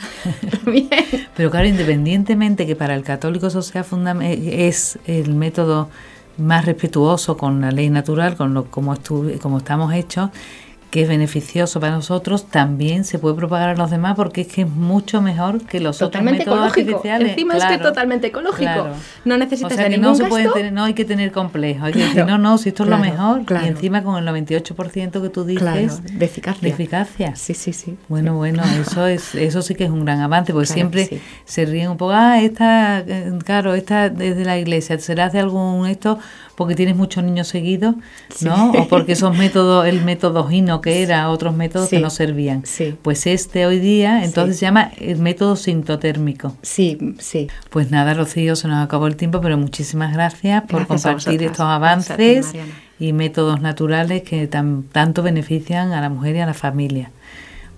Pero 1.37 1.51
claro, 1.51 1.67
independientemente 1.67 2.67
que 2.67 2.77
para 2.77 2.95
el 2.95 3.03
católico 3.03 3.49
eso 3.49 3.63
sea 3.63 3.85
eh, 4.23 4.69
es 4.69 4.99
el 5.07 5.35
método 5.35 5.89
más 6.39 6.65
respetuoso 6.65 7.37
con 7.37 7.61
la 7.61 7.71
ley 7.71 7.91
natural, 7.91 8.37
con 8.37 8.55
lo 8.55 8.65
como, 8.65 8.97
como 9.41 9.59
estamos 9.59 9.93
hechos, 9.95 10.31
que 10.95 11.03
es 11.03 11.09
beneficioso 11.09 11.81
para 11.81 11.93
nosotros, 11.93 12.47
también 12.47 13.03
se 13.03 13.19
puede 13.19 13.35
propagar 13.35 13.71
a 13.71 13.75
los 13.75 13.91
demás 13.91 14.15
porque 14.15 14.43
es 14.43 14.47
que 14.47 14.63
es 14.63 14.69
mucho 14.69 15.21
mejor 15.21 15.67
que 15.67 15.81
los 15.81 15.99
Totalmente 15.99 16.43
otros 16.43 16.55
métodos 16.55 16.71
ecológico. 16.71 16.97
artificiales. 16.99 17.31
Encima 17.33 17.57
es 17.57 17.65
que 17.65 17.79
totalmente 17.79 18.27
ecológico. 18.29 18.63
claro. 18.63 18.91
No 19.25 19.37
necesitas 19.37 19.73
o 19.73 19.75
sea 19.75 19.85
de 19.87 19.91
que 19.91 19.97
ningún 19.99 20.17
no 20.17 20.29
se 20.29 20.49
tener, 20.53 20.73
no 20.73 20.85
hay 20.85 20.95
que 20.95 21.05
tener 21.05 21.33
complejo, 21.33 21.87
hay 21.87 21.95
que 21.95 21.99
decir, 21.99 22.25
no, 22.25 22.39
no, 22.39 22.59
si 22.59 22.69
esto 22.69 22.85
es 22.85 22.91
lo 22.91 22.99
mejor, 22.99 23.43
y 23.65 23.67
encima 23.67 24.05
con 24.05 24.25
el 24.25 24.33
98% 24.33 25.21
que 25.21 25.29
tú 25.31 25.45
dices 25.45 26.01
de 26.17 26.25
eficacia. 26.25 26.61
de 26.63 26.69
eficacia. 26.69 27.35
Sí, 27.35 27.55
sí, 27.55 27.73
sí. 27.73 27.97
Bueno, 28.09 28.37
bueno, 28.37 28.63
eso 28.81 29.05
es 29.09 29.35
eso 29.35 29.63
sí 29.63 29.75
que 29.75 29.87
es 29.87 29.91
un 29.91 30.05
gran 30.05 30.21
avance, 30.21 30.53
porque 30.53 30.69
siempre 30.69 31.07
sí. 31.07 31.21
se 31.45 31.67
ríen 31.67 31.91
un 31.91 31.97
poco, 31.97 32.13
ah, 32.13 32.41
esta, 32.41 33.01
eh, 33.01 33.33
claro, 33.45 33.75
esta 33.75 34.11
desde 34.11 34.45
la 34.45 34.59
iglesia, 34.59 34.97
¿será 35.01 35.29
de 35.29 35.41
algún 35.41 35.89
esto 35.89 36.21
porque 36.57 36.75
tienes 36.75 36.97
muchos 36.97 37.25
niños 37.25 37.49
seguidos, 37.49 37.95
Sí. 38.35 38.45
no? 38.45 38.71
O 38.73 38.89
porque 38.89 39.13
esos 39.13 39.37
métodos, 39.39 39.87
el 39.87 40.05
método 40.05 40.47
gino 40.47 40.81
que 40.81 41.03
era, 41.03 41.29
otros 41.31 41.55
métodos 41.55 41.89
que 41.89 42.01
no 42.01 42.11
servían. 42.11 42.65
Sí. 42.65 42.97
Pues 43.03 43.27
este 43.27 43.67
hoy 43.67 43.79
día, 43.81 44.25
entonces 44.25 44.59
se 44.59 44.67
llama 44.67 44.91
el 44.99 45.19
método 45.19 45.57
sintotérmico. 45.57 46.57
Sí, 46.63 47.15
sí. 47.19 47.49
Pues 47.71 47.91
nada, 47.91 48.15
Rocío, 48.15 48.57
se 48.57 48.69
nos 48.69 48.85
acabó 48.85 49.07
el 49.07 49.17
tiempo, 49.17 49.41
pero 49.41 49.57
muchísimas 49.59 50.13
gracias 50.13 50.63
por 50.63 50.87
Gracias 50.87 51.03
compartir 51.03 51.43
estos 51.43 51.57
ti, 51.59 51.63
avances 51.73 52.53
y 53.01 53.13
métodos 53.13 53.61
naturales 53.61 54.23
que 54.23 54.47
tan, 54.47 54.85
tanto 54.85 55.23
benefician 55.23 55.93
a 55.93 56.01
la 56.01 56.09
mujer 56.09 56.37
y 56.37 56.41
a 56.41 56.47
la 56.47 56.55
familia. 56.55 57.11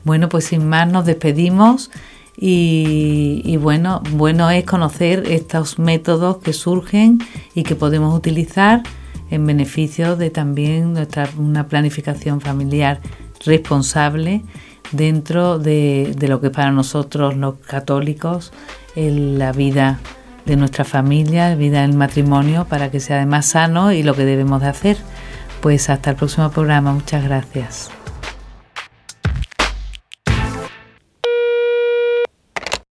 Bueno, 0.05 0.29
pues 0.29 0.45
sin 0.45 0.69
más 0.69 0.87
nos 0.91 1.05
despedimos 1.07 1.91
y, 2.39 3.57
bueno, 3.57 4.03
bueno 4.13 4.51
es 4.51 4.65
conocer 4.65 5.25
estos 5.31 5.79
métodos 5.79 6.39
que 6.39 6.53
surgen 6.53 7.19
y 7.55 7.63
que 7.63 7.75
podemos 7.75 8.15
utilizar 8.15 8.83
en 9.31 9.47
beneficio 9.47 10.17
de 10.17 10.31
también 10.31 10.93
nuestra 10.93 11.29
una 11.39 11.67
planificación 11.67 12.41
familiar 12.41 13.01
responsable 13.45 14.43
dentro 14.93 15.59
de, 15.59 16.15
de 16.17 16.29
lo 16.29 16.41
que 16.41 16.51
para 16.51 16.71
nosotros 16.71 17.37
los 17.37 17.57
católicos 17.57 18.53
es 18.95 19.13
la 19.13 19.53
vida 19.53 19.99
de 20.47 20.57
nuestra 20.57 20.85
familia, 20.85 21.51
la 21.51 21.57
vida 21.57 21.83
del 21.83 21.95
matrimonio, 21.95 22.67
para 22.69 22.91
que 22.91 23.01
sea 23.01 23.17
además 23.17 23.47
sano 23.47 23.93
y 23.93 24.03
lo 24.03 24.15
que 24.15 24.25
debemos 24.25 24.63
de 24.63 24.69
hacer. 24.69 24.97
Pues 25.61 25.91
hasta 25.91 26.11
el 26.11 26.17
próximo 26.17 26.51
programa. 26.51 26.93
Muchas 26.93 27.25
gracias. 27.25 27.91